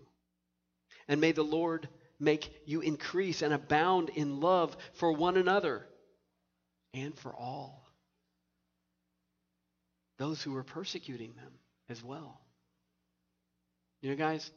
And 1.08 1.22
may 1.22 1.32
the 1.32 1.44
Lord 1.44 1.88
make 2.20 2.50
you 2.66 2.82
increase 2.82 3.42
and 3.42 3.54
abound 3.54 4.10
in 4.10 4.40
love 4.40 4.76
for 4.94 5.12
one 5.12 5.38
another 5.38 5.86
and 6.94 7.18
for 7.18 7.36
all. 7.36 7.86
Those 10.18 10.42
who 10.42 10.56
are 10.56 10.64
persecuting 10.64 11.34
them 11.34 11.52
as 11.90 12.04
well. 12.04 12.40
You 14.02 14.12
know, 14.12 14.16
guys, 14.16 14.50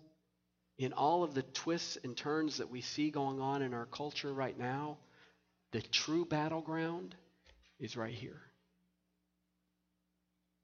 in 0.79 0.93
all 0.93 1.25
of 1.25 1.35
the 1.35 1.43
twists 1.43 1.99
and 2.05 2.17
turns 2.17 2.59
that 2.59 2.71
we 2.71 2.81
see 2.81 3.11
going 3.11 3.41
on 3.41 3.63
in 3.63 3.75
our 3.75 3.87
culture 3.87 4.33
right 4.33 4.57
now, 4.57 4.99
the 5.73 5.83
true 5.83 6.25
battleground 6.25 7.15
is 7.81 7.97
right 7.97 8.15
here. 8.15 8.41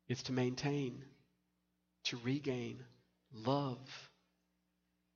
It's 0.08 0.22
to 0.24 0.32
maintain, 0.32 1.02
to 2.04 2.18
regain 2.22 2.84
love 3.32 3.78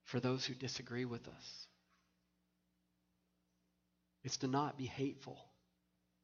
for 0.05 0.19
those 0.19 0.45
who 0.45 0.55
disagree 0.55 1.05
with 1.05 1.29
us. 1.29 1.68
It's 4.25 4.39
to 4.39 4.49
not 4.49 4.77
be 4.77 4.87
hateful 4.87 5.39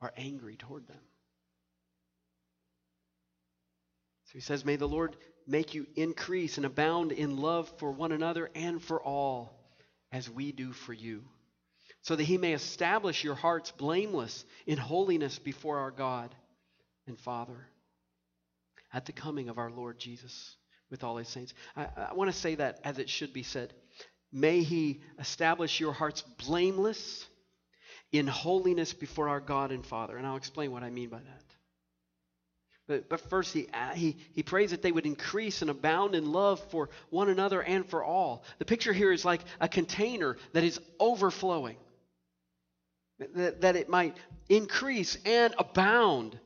or 0.01 0.13
angry 0.17 0.57
toward 0.57 0.87
them. 0.87 1.01
So 4.27 4.33
he 4.35 4.41
says, 4.41 4.65
May 4.65 4.77
the 4.77 4.89
Lord 4.89 5.17
make 5.47 5.75
you 5.75 5.87
increase 5.95 6.57
and 6.57 6.67
abound 6.67 7.13
in 7.13 7.37
love 7.37 7.71
for 7.79 7.93
one 7.93 8.13
another 8.13 8.51
and 8.55 8.83
for 8.83 9.03
all, 9.03 9.59
as 10.13 10.29
we 10.29 10.53
do 10.53 10.73
for 10.73 10.93
you, 10.93 11.25
so 12.03 12.17
that 12.17 12.25
he 12.25 12.39
may 12.39 12.53
establish 12.53 13.25
your 13.25 13.35
hearts 13.35 13.71
blameless 13.71 14.45
in 14.67 14.79
holiness 14.79 15.39
before 15.39 15.79
our 15.79 15.91
God 15.91 16.35
and 17.07 17.19
Father 17.19 17.69
at 18.93 19.07
the 19.07 19.13
coming 19.13 19.49
of 19.49 19.59
our 19.59 19.71
Lord 19.71 19.99
Jesus 19.99 20.57
with 20.91 21.05
all 21.05 21.17
his 21.17 21.29
saints. 21.29 21.53
I, 21.77 21.89
I 22.11 22.15
want 22.15 22.31
to 22.31 22.37
say 22.37 22.55
that 22.55 22.81
as 22.85 22.99
it 22.99 23.09
should 23.11 23.33
be 23.33 23.43
said. 23.43 23.75
May 24.33 24.63
he 24.63 25.01
establish 25.19 25.79
your 25.79 25.93
hearts 25.93 26.23
blameless 26.23 27.27
in 28.19 28.27
holiness 28.27 28.93
before 28.93 29.29
our 29.29 29.41
God 29.41 29.73
and 29.73 29.85
Father. 29.85 30.17
And 30.17 30.27
I'll 30.27 30.37
explain 30.37 30.71
what 30.71 30.83
I 30.83 30.91
mean 30.91 31.09
by 31.09 31.19
that. 31.19 31.45
But, 32.87 33.09
but 33.09 33.21
first, 33.31 33.55
he, 33.55 33.67
he, 33.95 34.17
he 34.35 34.43
prays 34.43 34.71
that 34.71 34.83
they 34.83 34.93
would 34.93 35.07
increase 35.07 35.63
and 35.63 35.71
abound 35.71 36.15
in 36.15 36.31
love 36.31 36.61
for 36.71 36.91
one 37.11 37.31
another 37.31 37.63
and 37.63 37.89
for 37.89 38.05
all. 38.05 38.45
The 38.59 38.67
picture 38.67 38.93
here 38.93 39.11
is 39.11 39.25
like 39.25 39.41
a 39.59 39.69
container 39.69 40.37
that 40.53 40.65
is 40.65 40.79
overflowing, 41.01 41.77
that, 43.35 43.63
that 43.63 43.77
it 43.77 43.89
might 43.89 44.17
increase 44.49 45.17
and 45.25 45.55
abound. 45.59 46.39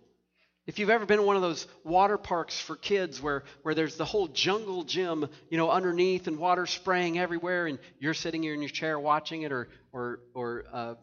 If 0.68 0.78
you've 0.78 0.90
ever 0.90 1.06
been 1.06 1.24
one 1.24 1.34
of 1.34 1.42
those 1.42 1.66
water 1.82 2.18
parks 2.18 2.60
for 2.60 2.76
kids 2.76 3.20
where, 3.20 3.42
where 3.62 3.74
there's 3.74 3.96
the 3.96 4.04
whole 4.04 4.28
jungle 4.28 4.84
gym, 4.84 5.28
you 5.50 5.58
know, 5.58 5.70
underneath 5.70 6.28
and 6.28 6.38
water 6.38 6.66
spraying 6.66 7.18
everywhere, 7.18 7.66
and 7.66 7.78
you're 7.98 8.14
sitting 8.14 8.42
here 8.42 8.54
in 8.54 8.62
your 8.62 8.68
chair 8.68 8.98
watching 8.98 9.42
it, 9.42 9.50
or, 9.50 9.68
or, 9.92 10.20
or 10.34 10.64
uh, 10.72 10.94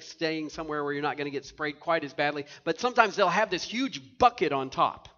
staying 0.00 0.50
somewhere 0.50 0.82
where 0.84 0.92
you're 0.92 1.02
not 1.02 1.16
going 1.16 1.26
to 1.26 1.30
get 1.30 1.44
sprayed 1.44 1.80
quite 1.80 2.04
as 2.04 2.12
badly. 2.12 2.46
But 2.64 2.80
sometimes 2.80 3.16
they'll 3.16 3.28
have 3.28 3.50
this 3.50 3.62
huge 3.62 4.18
bucket 4.18 4.52
on 4.52 4.70
top. 4.70 5.08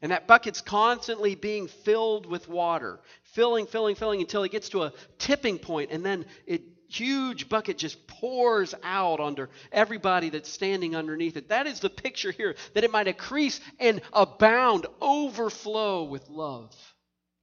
And 0.00 0.12
that 0.12 0.26
bucket's 0.26 0.60
constantly 0.60 1.34
being 1.34 1.66
filled 1.66 2.26
with 2.26 2.48
water, 2.48 3.00
filling, 3.22 3.66
filling, 3.66 3.96
filling 3.96 4.20
until 4.20 4.44
it 4.44 4.52
gets 4.52 4.68
to 4.70 4.84
a 4.84 4.92
tipping 5.18 5.58
point, 5.58 5.90
and 5.90 6.04
then 6.04 6.24
it 6.46 6.62
huge 6.88 7.48
bucket 7.48 7.76
just 7.78 8.06
pours 8.06 8.74
out 8.82 9.20
under 9.20 9.50
everybody 9.70 10.30
that's 10.30 10.48
standing 10.48 10.96
underneath 10.96 11.36
it. 11.36 11.50
That 11.50 11.66
is 11.66 11.80
the 11.80 11.90
picture 11.90 12.30
here, 12.30 12.56
that 12.74 12.84
it 12.84 12.90
might 12.90 13.08
increase 13.08 13.60
and 13.78 14.00
abound, 14.12 14.86
overflow 15.00 16.04
with 16.04 16.28
love, 16.30 16.74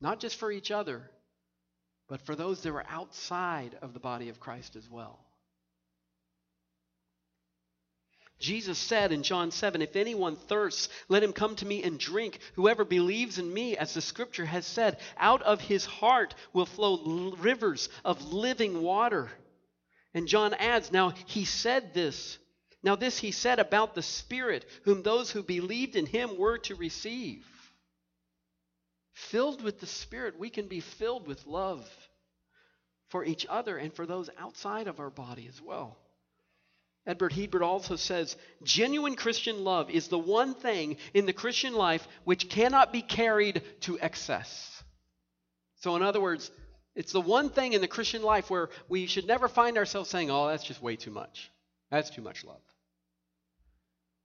not 0.02 0.20
just 0.20 0.38
for 0.38 0.52
each 0.52 0.72
other, 0.72 1.10
but 2.08 2.22
for 2.22 2.36
those 2.36 2.62
that 2.64 2.72
are 2.72 2.86
outside 2.90 3.78
of 3.82 3.94
the 3.94 4.00
body 4.00 4.30
of 4.30 4.40
Christ 4.40 4.76
as 4.76 4.90
well. 4.90 5.20
Jesus 8.40 8.78
said 8.78 9.12
in 9.12 9.24
John 9.24 9.52
7, 9.52 9.82
If 9.82 9.96
anyone 9.96 10.36
thirsts, 10.36 10.90
let 11.08 11.24
him 11.24 11.32
come 11.32 11.56
to 11.56 11.66
me 11.66 11.84
and 11.84 11.98
drink. 11.98 12.40
Whoever 12.56 12.84
believes 12.84 13.40
in 13.40 13.54
me, 13.54 13.78
as 13.78 13.94
the 13.94 14.02
scripture 14.02 14.46
has 14.46 14.66
said, 14.66 14.98
out 15.18 15.42
of 15.44 15.62
his 15.62 15.86
heart 15.86 16.36
will 16.52 16.66
flow 16.66 17.34
rivers 17.40 17.90
of 18.04 18.34
living 18.34 18.82
water. 18.82 19.32
And 20.14 20.28
John 20.28 20.54
adds, 20.54 20.92
Now 20.92 21.14
he 21.28 21.46
said 21.46 21.94
this. 21.94 22.38
Now, 22.84 22.96
this 22.96 23.18
he 23.18 23.32
said 23.32 23.58
about 23.58 23.96
the 23.96 24.04
Spirit, 24.04 24.64
whom 24.84 25.02
those 25.02 25.32
who 25.32 25.42
believed 25.42 25.96
in 25.96 26.06
him 26.06 26.38
were 26.38 26.60
to 26.60 26.76
receive. 26.76 27.44
Filled 29.14 29.64
with 29.64 29.80
the 29.80 29.88
Spirit, 29.88 30.38
we 30.38 30.52
can 30.52 30.68
be 30.68 30.82
filled 30.82 31.26
with 31.26 31.48
love 31.48 31.90
for 33.08 33.26
each 33.26 33.48
other 33.50 33.78
and 33.78 33.92
for 33.92 34.06
those 34.06 34.30
outside 34.38 34.88
of 34.88 35.00
our 35.00 35.10
body 35.10 35.48
as 35.48 35.60
well. 35.60 35.98
Edward 37.08 37.34
Hiebert 37.34 37.62
also 37.62 37.96
says 37.96 38.36
genuine 38.64 39.16
Christian 39.16 39.64
love 39.64 39.90
is 39.90 40.08
the 40.08 40.18
one 40.18 40.56
thing 40.56 40.98
in 41.14 41.26
the 41.26 41.34
Christian 41.34 41.74
life 41.74 42.08
which 42.24 42.50
cannot 42.50 42.92
be 42.92 43.02
carried 43.02 43.62
to 43.82 44.00
excess. 44.00 44.84
So, 45.82 45.96
in 45.96 46.02
other 46.02 46.20
words, 46.20 46.50
it's 46.96 47.12
the 47.12 47.22
one 47.22 47.50
thing 47.50 47.74
in 47.74 47.82
the 47.82 47.88
Christian 47.88 48.24
life 48.24 48.50
where 48.50 48.70
we 48.90 49.06
should 49.06 49.28
never 49.28 49.48
find 49.48 49.78
ourselves 49.78 50.10
saying, 50.10 50.32
oh, 50.32 50.48
that's 50.48 50.64
just 50.64 50.82
way 50.82 50.96
too 50.96 51.12
much. 51.12 51.52
That's 51.92 52.10
too 52.10 52.22
much 52.22 52.44
love. 52.44 52.62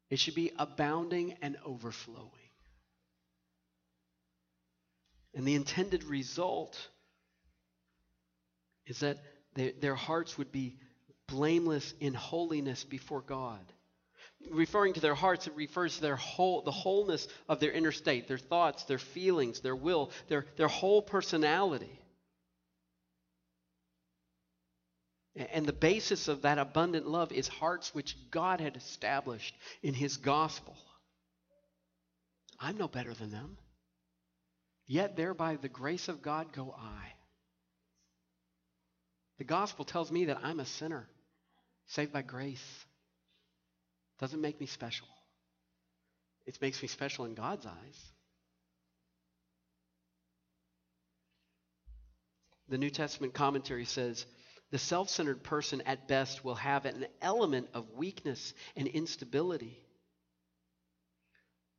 It 0.09 0.19
should 0.19 0.35
be 0.35 0.53
abounding 0.59 1.37
and 1.43 1.57
overflowing. 1.65 2.31
And 5.35 5.47
the 5.47 5.55
intended 5.55 6.05
result 6.05 6.89
is 8.87 9.01
that 9.01 9.19
their 9.55 9.95
hearts 9.95 10.39
would 10.39 10.51
be 10.51 10.79
blameless 11.31 11.95
in 12.01 12.13
holiness 12.13 12.85
before 12.85 13.23
God. 13.23 13.61
Referring 14.51 14.95
to 14.95 15.01
their 15.01 15.15
hearts, 15.15 15.47
it 15.47 15.55
refers 15.55 15.97
to 15.97 16.03
their 16.03 16.17
whole, 16.17 16.63
the 16.63 16.71
wholeness 16.71 17.29
of 17.49 17.61
their 17.61 17.73
inner 17.73 17.93
state, 17.93 18.27
their 18.27 18.39
thoughts, 18.39 18.85
their 18.85 18.99
feelings, 18.99 19.61
their 19.61 19.77
will, 19.77 20.11
their, 20.29 20.47
their 20.57 20.69
whole 20.69 21.03
personality. 21.03 21.99
And 25.37 25.65
the 25.65 25.73
basis 25.73 26.29
of 26.29 26.43
that 26.43 26.59
abundant 26.59 27.07
love 27.07 27.33
is 27.33 27.49
hearts 27.49 27.95
which 27.95 28.17
God 28.31 28.61
had 28.61 28.77
established 28.77 29.55
in 29.83 29.95
His 29.95 30.17
gospel. 30.17 30.77
I'm 32.59 32.77
no 32.77 32.89
better 32.89 33.15
than 33.15 33.31
them. 33.31 33.57
Yet, 34.87 35.17
there 35.17 35.35
by 35.35 35.57
the 35.57 35.69
grace 35.69 36.09
of 36.09 36.21
God 36.21 36.53
go 36.53 36.75
I. 36.77 37.13
The 39.39 39.45
gospel 39.45 39.85
tells 39.85 40.11
me 40.11 40.27
that 40.27 40.41
I'm 40.43 40.61
a 40.61 40.67
sinner 40.67 41.07
saved 41.91 42.13
by 42.13 42.23
grace. 42.23 42.87
Doesn't 44.19 44.41
make 44.41 44.61
me 44.61 44.67
special. 44.67 45.09
It 46.47 46.61
makes 46.61 46.81
me 46.83 46.89
special 46.89 47.25
in 47.25 47.35
God's 47.35 47.67
eyes. 47.67 48.13
The 52.69 52.79
New 52.79 52.91
Testament 52.91 53.35
commentary 53.35 53.85
says 53.85 54.25
the 54.71 54.79
self 54.79 55.11
centered 55.11 55.43
person 55.43 55.83
at 55.85 56.07
best 56.07 56.45
will 56.45 56.55
have 56.55 56.85
an 56.85 57.07
element 57.21 57.69
of 57.75 57.91
weakness 57.93 58.55
and 58.77 58.87
instability. 58.87 59.77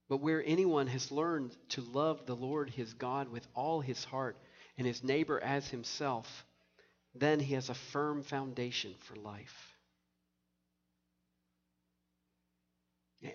But 0.10 0.18
where 0.18 0.44
anyone 0.46 0.88
has 0.88 1.10
learned 1.10 1.56
to 1.70 1.82
love 1.82 2.26
the 2.26 2.36
Lord 2.36 2.70
his 2.70 2.94
God 2.94 3.30
with 3.30 3.48
all 3.56 3.80
his 3.80 4.04
heart 4.04 4.38
and 4.78 4.86
his 4.86 5.06
neighbor 5.06 5.40
as 5.40 5.70
himself, 5.70 6.46
then 7.16 7.40
he 7.40 7.54
has 7.54 7.70
a 7.70 7.74
firm 7.74 8.24
foundation 8.24 8.94
for 9.00 9.16
life. 9.16 9.71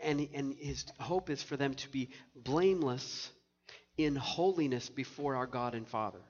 And, 0.03 0.29
and 0.35 0.55
his 0.55 0.85
hope 0.99 1.31
is 1.31 1.43
for 1.43 1.57
them 1.57 1.75
to 1.75 1.89
be 1.89 2.11
blameless 2.35 3.31
in 3.97 4.17
holiness 4.17 4.89
before 4.89 5.37
our 5.37 5.47
God 5.47 5.75
and 5.75 5.87
Father. 5.87 6.21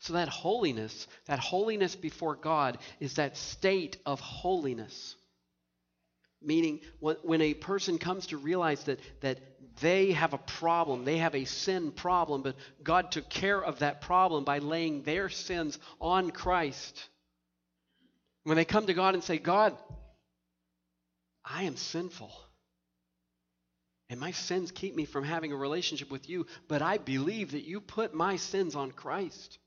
So 0.00 0.14
that 0.14 0.28
holiness, 0.28 1.06
that 1.26 1.38
holiness 1.38 1.94
before 1.94 2.34
God 2.34 2.78
is 3.00 3.14
that 3.14 3.36
state 3.36 3.98
of 4.04 4.20
holiness. 4.20 5.14
Meaning, 6.44 6.80
when 6.98 7.40
a 7.40 7.54
person 7.54 7.98
comes 7.98 8.26
to 8.28 8.36
realize 8.36 8.82
that, 8.84 8.98
that 9.20 9.38
they 9.80 10.10
have 10.10 10.34
a 10.34 10.38
problem, 10.38 11.04
they 11.04 11.18
have 11.18 11.36
a 11.36 11.44
sin 11.44 11.92
problem, 11.92 12.42
but 12.42 12.56
God 12.82 13.12
took 13.12 13.28
care 13.28 13.62
of 13.62 13.78
that 13.78 14.00
problem 14.00 14.42
by 14.42 14.58
laying 14.58 15.02
their 15.02 15.28
sins 15.28 15.78
on 16.00 16.32
Christ. 16.32 17.08
When 18.42 18.56
they 18.56 18.64
come 18.64 18.86
to 18.86 18.94
God 18.94 19.14
and 19.14 19.22
say, 19.22 19.38
God, 19.38 19.76
I 21.44 21.64
am 21.64 21.76
sinful. 21.76 22.32
And 24.08 24.20
my 24.20 24.32
sins 24.32 24.70
keep 24.70 24.94
me 24.94 25.06
from 25.06 25.24
having 25.24 25.52
a 25.52 25.56
relationship 25.56 26.10
with 26.10 26.28
you, 26.28 26.46
but 26.68 26.82
I 26.82 26.98
believe 26.98 27.52
that 27.52 27.64
you 27.66 27.80
put 27.80 28.14
my 28.14 28.36
sins 28.36 28.76
on 28.76 28.92
Christ. 28.92 29.58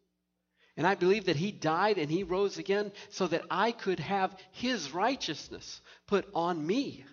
And 0.78 0.86
I 0.86 0.96
believe 0.96 1.26
that 1.26 1.36
he 1.36 1.52
died 1.52 1.98
and 1.98 2.12
he 2.12 2.24
rose 2.24 2.58
again 2.58 2.92
so 3.10 3.28
that 3.28 3.46
I 3.50 3.72
could 3.72 4.00
have 4.00 4.36
his 4.52 4.94
righteousness 4.94 5.82
put 6.06 6.28
on 6.34 6.66
me. 6.66 7.06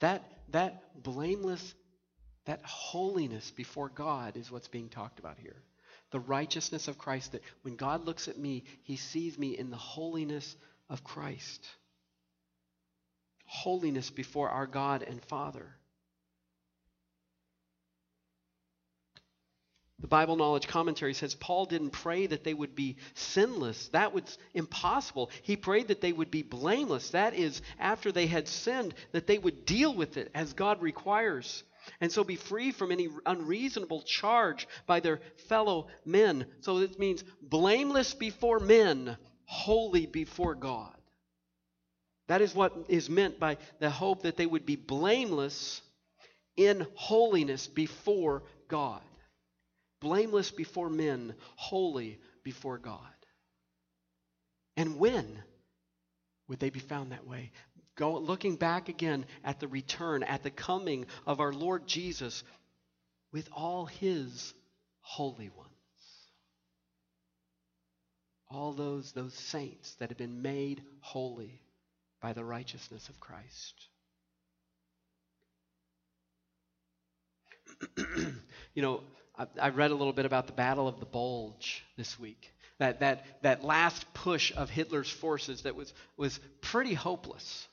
That, 0.00 0.22
that 0.50 1.02
blameless, 1.02 1.74
that 2.44 2.62
holiness 2.64 3.50
before 3.50 3.88
God 3.88 4.36
is 4.36 4.50
what's 4.50 4.68
being 4.68 4.90
talked 4.90 5.18
about 5.18 5.38
here. 5.38 5.56
The 6.10 6.20
righteousness 6.20 6.88
of 6.88 6.98
Christ, 6.98 7.32
that 7.32 7.42
when 7.62 7.76
God 7.76 8.04
looks 8.04 8.28
at 8.28 8.38
me, 8.38 8.64
he 8.82 8.96
sees 8.96 9.38
me 9.38 9.58
in 9.58 9.70
the 9.70 9.76
holiness 9.76 10.54
of 10.88 11.04
Christ. 11.04 11.66
Holiness 13.46 14.10
before 14.10 14.50
our 14.50 14.66
God 14.66 15.02
and 15.02 15.22
Father. 15.24 15.76
The 20.00 20.08
Bible 20.08 20.36
Knowledge 20.36 20.68
Commentary 20.68 21.14
says 21.14 21.34
Paul 21.34 21.64
didn't 21.64 21.90
pray 21.90 22.26
that 22.26 22.44
they 22.44 22.52
would 22.52 22.74
be 22.74 22.96
sinless. 23.14 23.88
That 23.88 24.12
was 24.12 24.36
impossible. 24.52 25.30
He 25.42 25.56
prayed 25.56 25.88
that 25.88 26.02
they 26.02 26.12
would 26.12 26.30
be 26.30 26.42
blameless. 26.42 27.10
That 27.10 27.32
is, 27.32 27.62
after 27.78 28.12
they 28.12 28.26
had 28.26 28.46
sinned, 28.46 28.92
that 29.12 29.26
they 29.26 29.38
would 29.38 29.64
deal 29.64 29.94
with 29.94 30.18
it 30.18 30.30
as 30.34 30.52
God 30.52 30.82
requires. 30.82 31.62
And 32.00 32.12
so 32.12 32.22
be 32.22 32.36
free 32.36 32.70
from 32.70 32.92
any 32.92 33.08
unreasonable 33.24 34.02
charge 34.02 34.68
by 34.86 35.00
their 35.00 35.20
fellow 35.48 35.86
men. 36.04 36.46
So 36.60 36.80
this 36.80 36.98
means 36.98 37.24
blameless 37.40 38.12
before 38.12 38.60
men, 38.60 39.16
holy 39.46 40.06
before 40.06 40.54
God. 40.54 40.94
That 42.28 42.40
is 42.40 42.54
what 42.54 42.74
is 42.88 43.10
meant 43.10 43.38
by 43.38 43.58
the 43.80 43.90
hope 43.90 44.22
that 44.22 44.36
they 44.36 44.46
would 44.46 44.64
be 44.64 44.76
blameless 44.76 45.82
in 46.56 46.86
holiness 46.94 47.66
before 47.66 48.44
God. 48.68 49.02
Blameless 50.00 50.50
before 50.50 50.88
men, 50.88 51.34
holy 51.56 52.18
before 52.42 52.78
God. 52.78 52.98
And 54.76 54.98
when 54.98 55.42
would 56.48 56.58
they 56.60 56.70
be 56.70 56.80
found 56.80 57.12
that 57.12 57.26
way? 57.26 57.52
Go, 57.96 58.18
looking 58.18 58.56
back 58.56 58.88
again 58.88 59.24
at 59.44 59.60
the 59.60 59.68
return, 59.68 60.22
at 60.22 60.42
the 60.42 60.50
coming 60.50 61.06
of 61.26 61.40
our 61.40 61.52
Lord 61.52 61.86
Jesus 61.86 62.42
with 63.32 63.48
all 63.52 63.86
his 63.86 64.52
holy 65.00 65.50
ones. 65.50 65.73
All 68.54 68.72
those, 68.72 69.12
those 69.12 69.34
saints 69.34 69.94
that 69.96 70.10
have 70.10 70.18
been 70.18 70.40
made 70.40 70.82
holy 71.00 71.60
by 72.20 72.32
the 72.32 72.44
righteousness 72.44 73.08
of 73.08 73.18
Christ. 73.18 73.74
you 78.74 78.82
know, 78.82 79.00
I, 79.36 79.46
I, 79.60 79.68
read 79.70 79.90
a 79.90 79.94
little 79.94 80.12
bit 80.12 80.24
about 80.24 80.46
the 80.46 80.52
Battle 80.52 80.86
of 80.86 81.00
the 81.00 81.06
Bulge 81.06 81.84
this 81.96 82.18
week. 82.18 82.50
That, 82.78 83.00
that, 83.00 83.42
that 83.42 83.64
last 83.64 84.06
push 84.14 84.52
of 84.56 84.70
Hitler's 84.70 85.10
forces 85.10 85.62
that 85.62 85.74
was, 85.74 85.92
was 86.16 86.38
pretty 86.60 86.94
hopeless. 86.94 87.66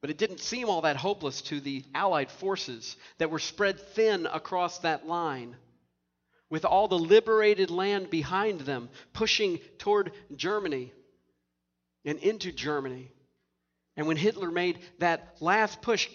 But 0.00 0.10
it 0.10 0.18
didn't 0.18 0.40
seem 0.40 0.68
all 0.68 0.80
that 0.82 0.96
hopeless 0.96 1.42
to 1.42 1.60
the 1.60 1.84
Allied 1.94 2.30
forces 2.30 2.96
that 3.18 3.30
were 3.30 3.38
spread 3.38 3.78
thin 3.78 4.26
across 4.26 4.80
that 4.80 5.06
line, 5.06 5.54
with 6.52 6.66
all 6.66 6.86
the 6.86 6.98
liberated 6.98 7.70
land 7.70 8.10
behind 8.10 8.60
them, 8.60 8.90
pushing 9.14 9.58
toward 9.78 10.12
Germany 10.36 10.92
and 12.04 12.18
into 12.18 12.52
Germany. 12.52 13.10
And 13.96 14.06
when 14.06 14.18
Hitler 14.18 14.50
made 14.50 14.80
that 14.98 15.36
last 15.40 15.80
push, 15.80 16.10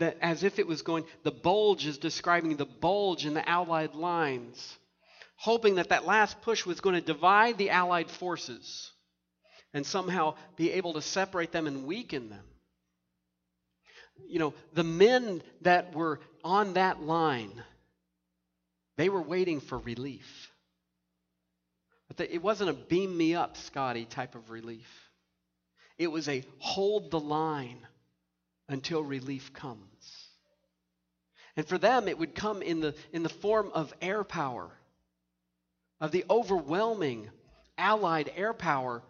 that 0.00 0.16
as 0.20 0.42
if 0.42 0.58
it 0.58 0.66
was 0.66 0.82
going, 0.82 1.04
the 1.22 1.30
bulge 1.30 1.86
is 1.86 1.96
describing 1.96 2.56
the 2.56 2.66
bulge 2.66 3.24
in 3.24 3.34
the 3.34 3.48
Allied 3.48 3.94
lines, 3.94 4.76
hoping 5.36 5.76
that 5.76 5.90
that 5.90 6.04
last 6.04 6.42
push 6.42 6.66
was 6.66 6.80
going 6.80 6.96
to 6.96 7.00
divide 7.00 7.56
the 7.56 7.70
Allied 7.70 8.10
forces 8.10 8.90
and 9.72 9.86
somehow 9.86 10.34
be 10.56 10.72
able 10.72 10.94
to 10.94 11.02
separate 11.02 11.52
them 11.52 11.68
and 11.68 11.86
weaken 11.86 12.30
them. 12.30 12.44
You 14.26 14.40
know, 14.40 14.54
the 14.72 14.82
men 14.82 15.40
that 15.60 15.94
were 15.94 16.18
on 16.42 16.72
that 16.72 17.00
line, 17.00 17.62
they 18.96 19.08
were 19.08 19.22
waiting 19.22 19.60
for 19.60 19.78
relief. 19.78 20.52
But 22.08 22.30
it 22.30 22.42
wasn't 22.42 22.70
a 22.70 22.74
beam 22.74 23.16
me 23.16 23.34
up, 23.34 23.56
Scotty 23.56 24.04
type 24.04 24.34
of 24.34 24.50
relief. 24.50 24.88
It 25.98 26.08
was 26.08 26.28
a 26.28 26.44
hold 26.58 27.10
the 27.10 27.20
line 27.20 27.86
until 28.68 29.02
relief 29.02 29.52
comes. 29.52 30.28
And 31.56 31.66
for 31.66 31.78
them, 31.78 32.06
it 32.06 32.18
would 32.18 32.34
come 32.34 32.62
in 32.62 32.80
the, 32.80 32.94
in 33.12 33.22
the 33.22 33.28
form 33.28 33.70
of 33.72 33.92
air 34.02 34.24
power, 34.24 34.70
of 36.00 36.12
the 36.12 36.24
overwhelming 36.28 37.30
Allied 37.78 38.32
air 38.34 38.54
power, 38.54 39.02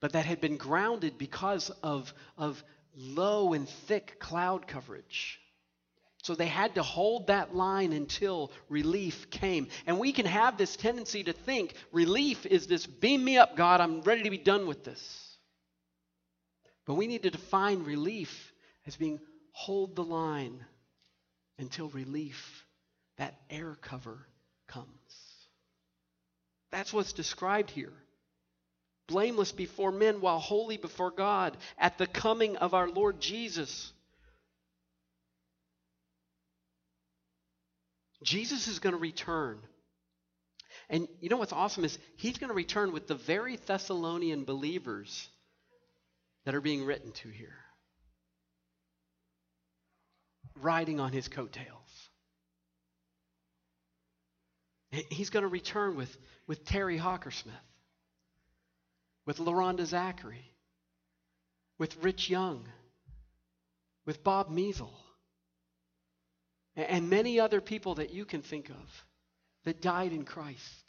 but 0.00 0.12
that 0.12 0.26
had 0.26 0.40
been 0.40 0.58
grounded 0.58 1.16
because 1.16 1.70
of, 1.82 2.12
of 2.36 2.62
low 2.94 3.54
and 3.54 3.68
thick 3.68 4.18
cloud 4.18 4.66
coverage. 4.66 5.40
So 6.22 6.34
they 6.34 6.46
had 6.46 6.74
to 6.74 6.82
hold 6.82 7.28
that 7.28 7.54
line 7.54 7.92
until 7.92 8.50
relief 8.68 9.30
came. 9.30 9.68
And 9.86 9.98
we 9.98 10.12
can 10.12 10.26
have 10.26 10.58
this 10.58 10.76
tendency 10.76 11.24
to 11.24 11.32
think 11.32 11.74
relief 11.92 12.44
is 12.44 12.66
this 12.66 12.86
beam 12.86 13.24
me 13.24 13.38
up, 13.38 13.56
God, 13.56 13.80
I'm 13.80 14.02
ready 14.02 14.24
to 14.24 14.30
be 14.30 14.38
done 14.38 14.66
with 14.66 14.84
this. 14.84 15.36
But 16.86 16.94
we 16.94 17.06
need 17.06 17.22
to 17.22 17.30
define 17.30 17.84
relief 17.84 18.52
as 18.86 18.96
being 18.96 19.20
hold 19.52 19.94
the 19.94 20.04
line 20.04 20.64
until 21.58 21.88
relief, 21.88 22.64
that 23.16 23.34
air 23.50 23.76
cover, 23.80 24.26
comes. 24.66 24.86
That's 26.70 26.92
what's 26.92 27.12
described 27.12 27.70
here. 27.70 27.92
Blameless 29.06 29.52
before 29.52 29.90
men 29.90 30.20
while 30.20 30.38
holy 30.38 30.76
before 30.76 31.10
God 31.10 31.56
at 31.78 31.98
the 31.98 32.06
coming 32.06 32.56
of 32.56 32.74
our 32.74 32.88
Lord 32.88 33.20
Jesus. 33.20 33.92
Jesus 38.22 38.68
is 38.68 38.78
going 38.78 38.94
to 38.94 39.00
return. 39.00 39.58
And 40.90 41.06
you 41.20 41.28
know 41.28 41.36
what's 41.36 41.52
awesome 41.52 41.84
is 41.84 41.98
he's 42.16 42.38
going 42.38 42.48
to 42.48 42.54
return 42.54 42.92
with 42.92 43.06
the 43.06 43.14
very 43.14 43.56
Thessalonian 43.56 44.44
believers 44.44 45.28
that 46.44 46.54
are 46.54 46.60
being 46.60 46.84
written 46.84 47.12
to 47.12 47.28
here, 47.28 47.56
riding 50.60 50.98
on 50.98 51.12
his 51.12 51.28
coattails. 51.28 52.08
He's 54.90 55.30
going 55.30 55.42
to 55.42 55.48
return 55.48 55.96
with, 55.96 56.16
with 56.46 56.64
Terry 56.64 56.98
Hawkersmith, 56.98 57.52
with 59.26 59.36
LaRonda 59.36 59.84
Zachary, 59.84 60.54
with 61.78 62.02
Rich 62.02 62.30
Young, 62.30 62.66
with 64.06 64.24
Bob 64.24 64.50
Measle, 64.50 64.94
and 66.86 67.10
many 67.10 67.40
other 67.40 67.60
people 67.60 67.96
that 67.96 68.10
you 68.10 68.24
can 68.24 68.42
think 68.42 68.70
of 68.70 69.04
that 69.64 69.82
died 69.82 70.12
in 70.12 70.24
Christ. 70.24 70.84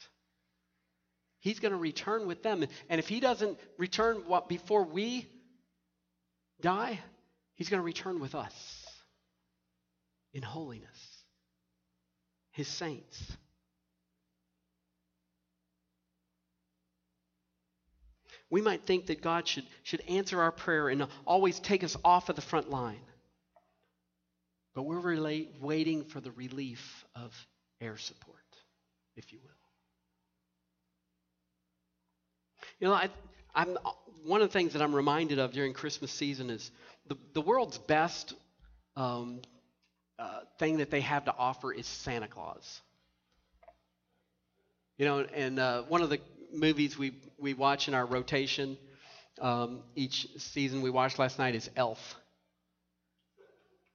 He's 1.39 1.59
going 1.59 1.71
to 1.71 1.77
return 1.77 2.27
with 2.27 2.43
them. 2.43 2.65
And 2.89 2.99
if 2.99 3.07
he 3.07 3.19
doesn't 3.19 3.57
return 3.77 4.23
before 4.47 4.83
we 4.83 5.27
die, 6.61 6.99
he's 7.55 7.69
going 7.69 7.79
to 7.79 7.85
return 7.85 8.19
with 8.19 8.35
us 8.35 8.85
in 10.33 10.43
holiness, 10.43 11.23
his 12.51 12.67
saints. 12.67 13.37
We 18.51 18.61
might 18.61 18.85
think 18.85 19.07
that 19.07 19.21
God 19.21 19.47
should, 19.47 19.65
should 19.83 20.01
answer 20.07 20.41
our 20.41 20.51
prayer 20.51 20.89
and 20.89 21.07
always 21.25 21.59
take 21.59 21.83
us 21.83 21.95
off 22.03 22.29
of 22.29 22.35
the 22.35 22.41
front 22.41 22.69
line. 22.69 22.99
But 24.75 24.83
we're 24.83 24.99
relate, 24.99 25.55
waiting 25.59 26.03
for 26.03 26.21
the 26.21 26.31
relief 26.31 27.05
of 27.15 27.33
air 27.81 27.97
support, 27.97 28.35
if 29.15 29.33
you 29.33 29.39
will. 29.43 29.49
You 32.79 32.87
know, 32.87 32.93
I, 32.93 33.09
I'm, 33.55 33.77
one 34.25 34.41
of 34.41 34.49
the 34.49 34.53
things 34.53 34.73
that 34.73 34.81
I'm 34.81 34.93
reminded 34.95 35.39
of 35.39 35.51
during 35.51 35.73
Christmas 35.73 36.11
season 36.11 36.49
is 36.49 36.71
the, 37.07 37.17
the 37.33 37.41
world's 37.41 37.77
best 37.77 38.33
um, 38.95 39.41
uh, 40.17 40.41
thing 40.59 40.77
that 40.77 40.91
they 40.91 41.01
have 41.01 41.25
to 41.25 41.33
offer 41.37 41.73
is 41.73 41.87
Santa 41.87 42.27
Claus. 42.27 42.81
You 44.97 45.05
know, 45.05 45.19
and 45.33 45.59
uh, 45.59 45.83
one 45.83 46.01
of 46.01 46.09
the 46.09 46.19
movies 46.53 46.97
we, 46.97 47.13
we 47.37 47.53
watch 47.53 47.87
in 47.87 47.93
our 47.93 48.05
rotation 48.05 48.77
um, 49.39 49.83
each 49.95 50.27
season 50.37 50.81
we 50.81 50.89
watched 50.89 51.19
last 51.19 51.39
night 51.39 51.55
is 51.55 51.69
Elf. 51.75 52.15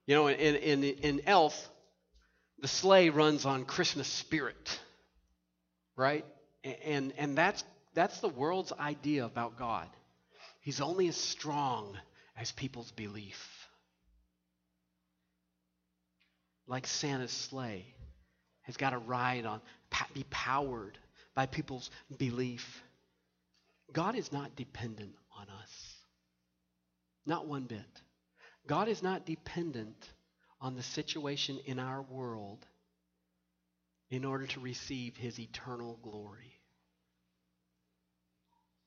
You 0.07 0.15
know, 0.15 0.27
in, 0.27 0.55
in, 0.55 0.83
in 0.83 1.21
Elf, 1.25 1.69
the 2.59 2.67
sleigh 2.67 3.09
runs 3.09 3.45
on 3.45 3.65
Christmas 3.65 4.07
spirit, 4.07 4.79
right? 5.95 6.25
And, 6.83 7.13
and 7.17 7.37
that's, 7.37 7.63
that's 7.93 8.19
the 8.19 8.29
world's 8.29 8.71
idea 8.73 9.25
about 9.25 9.57
God. 9.57 9.87
He's 10.61 10.81
only 10.81 11.07
as 11.07 11.15
strong 11.15 11.97
as 12.37 12.51
people's 12.51 12.91
belief. 12.91 13.67
Like 16.67 16.87
Santa's 16.87 17.31
sleigh 17.31 17.85
has 18.63 18.77
got 18.77 18.91
to 18.91 18.97
ride 18.97 19.45
on, 19.45 19.61
be 20.13 20.25
powered 20.29 20.97
by 21.35 21.45
people's 21.45 21.91
belief. 22.17 22.83
God 23.93 24.15
is 24.15 24.31
not 24.31 24.55
dependent 24.55 25.13
on 25.37 25.47
us. 25.61 25.95
Not 27.27 27.47
one 27.47 27.63
bit. 27.63 27.79
God 28.67 28.87
is 28.87 29.03
not 29.03 29.25
dependent 29.25 29.97
on 30.61 30.75
the 30.75 30.83
situation 30.83 31.59
in 31.65 31.79
our 31.79 32.01
world 32.01 32.65
in 34.09 34.25
order 34.25 34.47
to 34.47 34.59
receive 34.59 35.15
his 35.15 35.39
eternal 35.39 35.99
glory. 36.01 36.59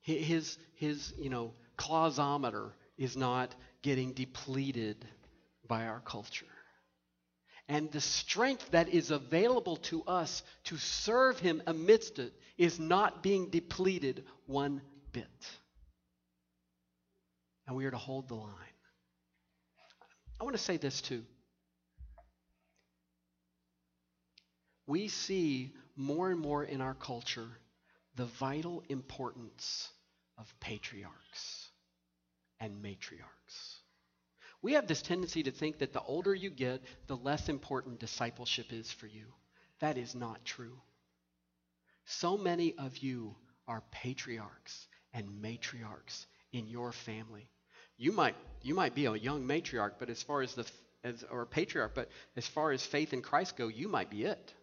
His, 0.00 0.56
his 0.76 1.12
you 1.18 1.28
know, 1.28 1.52
clausometer 1.76 2.70
is 2.96 3.16
not 3.16 3.54
getting 3.82 4.12
depleted 4.12 5.04
by 5.66 5.86
our 5.86 6.00
culture. 6.00 6.46
And 7.68 7.92
the 7.92 8.00
strength 8.00 8.70
that 8.70 8.88
is 8.88 9.10
available 9.10 9.76
to 9.76 10.02
us 10.04 10.42
to 10.64 10.78
serve 10.78 11.38
Him 11.38 11.62
amidst 11.66 12.18
it 12.18 12.32
is 12.56 12.80
not 12.80 13.22
being 13.22 13.50
depleted 13.50 14.24
one 14.46 14.80
bit. 15.12 15.26
And 17.66 17.76
we 17.76 17.84
are 17.84 17.90
to 17.90 17.98
hold 17.98 18.28
the 18.28 18.34
line. 18.34 18.77
I 20.40 20.44
want 20.44 20.56
to 20.56 20.62
say 20.62 20.76
this 20.76 21.00
too. 21.00 21.24
We 24.86 25.08
see 25.08 25.72
more 25.96 26.30
and 26.30 26.40
more 26.40 26.64
in 26.64 26.80
our 26.80 26.94
culture 26.94 27.48
the 28.16 28.24
vital 28.24 28.82
importance 28.88 29.88
of 30.38 30.52
patriarchs 30.60 31.68
and 32.60 32.82
matriarchs. 32.82 33.78
We 34.62 34.72
have 34.72 34.88
this 34.88 35.02
tendency 35.02 35.42
to 35.44 35.50
think 35.50 35.78
that 35.78 35.92
the 35.92 36.02
older 36.02 36.34
you 36.34 36.50
get, 36.50 36.82
the 37.06 37.16
less 37.16 37.48
important 37.48 38.00
discipleship 38.00 38.72
is 38.72 38.90
for 38.90 39.06
you. 39.06 39.26
That 39.80 39.98
is 39.98 40.14
not 40.14 40.44
true. 40.44 40.80
So 42.06 42.36
many 42.36 42.74
of 42.76 42.98
you 42.98 43.36
are 43.68 43.84
patriarchs 43.90 44.88
and 45.12 45.42
matriarchs 45.42 46.26
in 46.52 46.66
your 46.66 46.92
family. 46.92 47.50
You 47.98 48.12
might 48.12 48.36
you 48.62 48.74
might 48.74 48.94
be 48.94 49.06
a 49.06 49.14
young 49.14 49.46
matriarch, 49.46 49.94
but 49.98 50.08
as 50.08 50.22
far 50.22 50.40
as 50.40 50.54
the 50.54 50.70
as 51.04 51.24
or 51.30 51.44
patriarch, 51.46 51.94
but 51.94 52.08
as 52.36 52.46
far 52.46 52.70
as 52.72 52.84
faith 52.84 53.12
in 53.12 53.22
Christ 53.22 53.56
go, 53.56 53.68
you 53.68 53.88
might 53.88 54.10
be 54.10 54.24
it. 54.24 54.54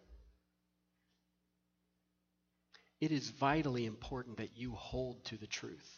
It 3.00 3.12
is 3.12 3.28
vitally 3.28 3.84
important 3.84 4.38
that 4.38 4.56
you 4.56 4.72
hold 4.72 5.22
to 5.26 5.36
the 5.36 5.46
truth. 5.46 5.90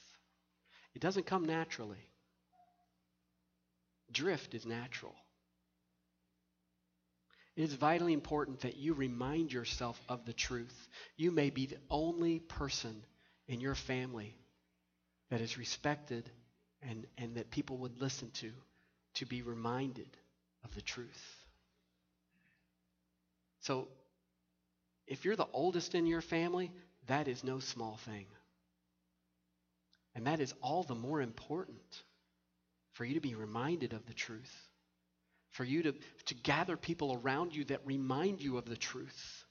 It 0.95 1.01
doesn't 1.01 1.27
come 1.27 1.47
naturally. 1.47 2.11
Drift 4.11 4.55
is 4.55 4.67
natural. 4.67 5.15
It 7.57 7.65
is 7.65 7.75
vitally 7.75 8.13
important 8.13 8.61
that 8.61 8.77
you 8.77 8.95
remind 8.95 9.53
yourself 9.53 10.01
of 10.09 10.25
the 10.25 10.33
truth. 10.33 10.89
You 11.17 11.31
may 11.31 11.51
be 11.51 11.67
the 11.67 11.79
only 11.91 12.41
person 12.41 13.05
in 13.47 13.61
your 13.61 13.75
family 13.75 14.35
that 15.31 15.41
is 15.41 15.59
respected 15.59 16.29
and, 16.83 17.07
and 17.17 17.37
that 17.37 17.51
people 17.51 17.79
would 17.79 18.01
listen 18.01 18.31
to 18.33 18.51
to 19.15 19.27
be 19.27 19.43
reminded 19.43 20.09
of 20.65 20.75
the 20.75 20.83
truth. 20.83 21.37
So, 23.61 23.89
if 25.07 25.25
you're 25.25 25.37
the 25.37 25.49
oldest 25.53 25.95
in 25.95 26.07
your 26.07 26.21
family, 26.21 26.71
that 27.07 27.29
is 27.29 27.43
no 27.43 27.59
small 27.59 27.97
thing. 28.05 28.27
And 30.15 30.27
that 30.27 30.41
is 30.41 30.55
all 30.63 30.83
the 30.83 30.95
more 30.95 31.21
important 31.21 32.03
for 32.93 33.05
you 33.05 33.15
to 33.15 33.21
be 33.21 33.35
reminded 33.35 33.93
of 33.93 34.05
the 34.07 34.15
truth, 34.15 34.53
for 35.51 35.65
you 35.65 35.83
to, 35.85 35.95
to 36.27 36.35
gather 36.35 36.77
people 36.77 37.21
around 37.23 37.55
you 37.55 37.65
that 37.67 37.87
remind 37.87 38.43
you 38.43 38.59
of 38.59 38.67
the 38.67 38.77
truth, 38.77 39.45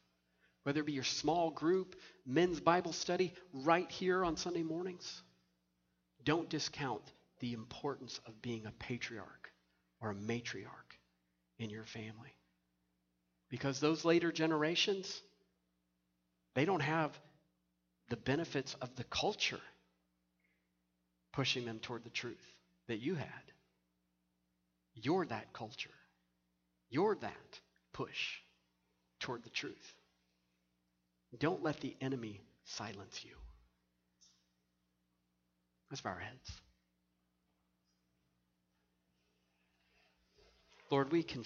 whether 0.63 0.81
it 0.81 0.85
be 0.85 0.93
your 0.93 1.03
small 1.03 1.49
group, 1.49 1.95
men's 2.25 2.59
Bible 2.59 2.93
study, 2.93 3.33
right 3.53 3.89
here 3.89 4.23
on 4.23 4.37
Sunday 4.37 4.63
mornings. 4.63 5.21
Don't 6.23 6.49
discount 6.49 7.03
the 7.39 7.53
importance 7.53 8.19
of 8.25 8.41
being 8.41 8.65
a 8.65 8.71
patriarch 8.71 9.51
or 10.01 10.11
a 10.11 10.15
matriarch 10.15 10.97
in 11.59 11.69
your 11.69 11.85
family. 11.85 12.35
Because 13.49 13.79
those 13.79 14.03
later 14.05 14.31
generations, 14.31 15.21
they 16.55 16.65
don't 16.65 16.81
have 16.81 17.17
the 18.09 18.17
benefits 18.17 18.75
of 18.81 18.95
the 18.95 19.03
culture 19.05 19.59
pushing 21.33 21.65
them 21.65 21.79
toward 21.79 22.03
the 22.03 22.09
truth 22.09 22.53
that 22.87 22.99
you 22.99 23.15
had. 23.15 23.27
You're 24.95 25.25
that 25.25 25.53
culture. 25.53 25.89
You're 26.89 27.15
that 27.15 27.59
push 27.93 28.37
toward 29.19 29.43
the 29.43 29.49
truth. 29.49 29.93
Don't 31.37 31.63
let 31.63 31.79
the 31.81 31.95
enemy 32.01 32.41
silence 32.63 33.23
you. 33.23 33.35
Let's 35.91 36.01
bow 36.01 36.11
our 36.11 36.19
heads. 36.19 36.61
Lord, 40.89 41.11
we 41.11 41.21
can 41.21 41.43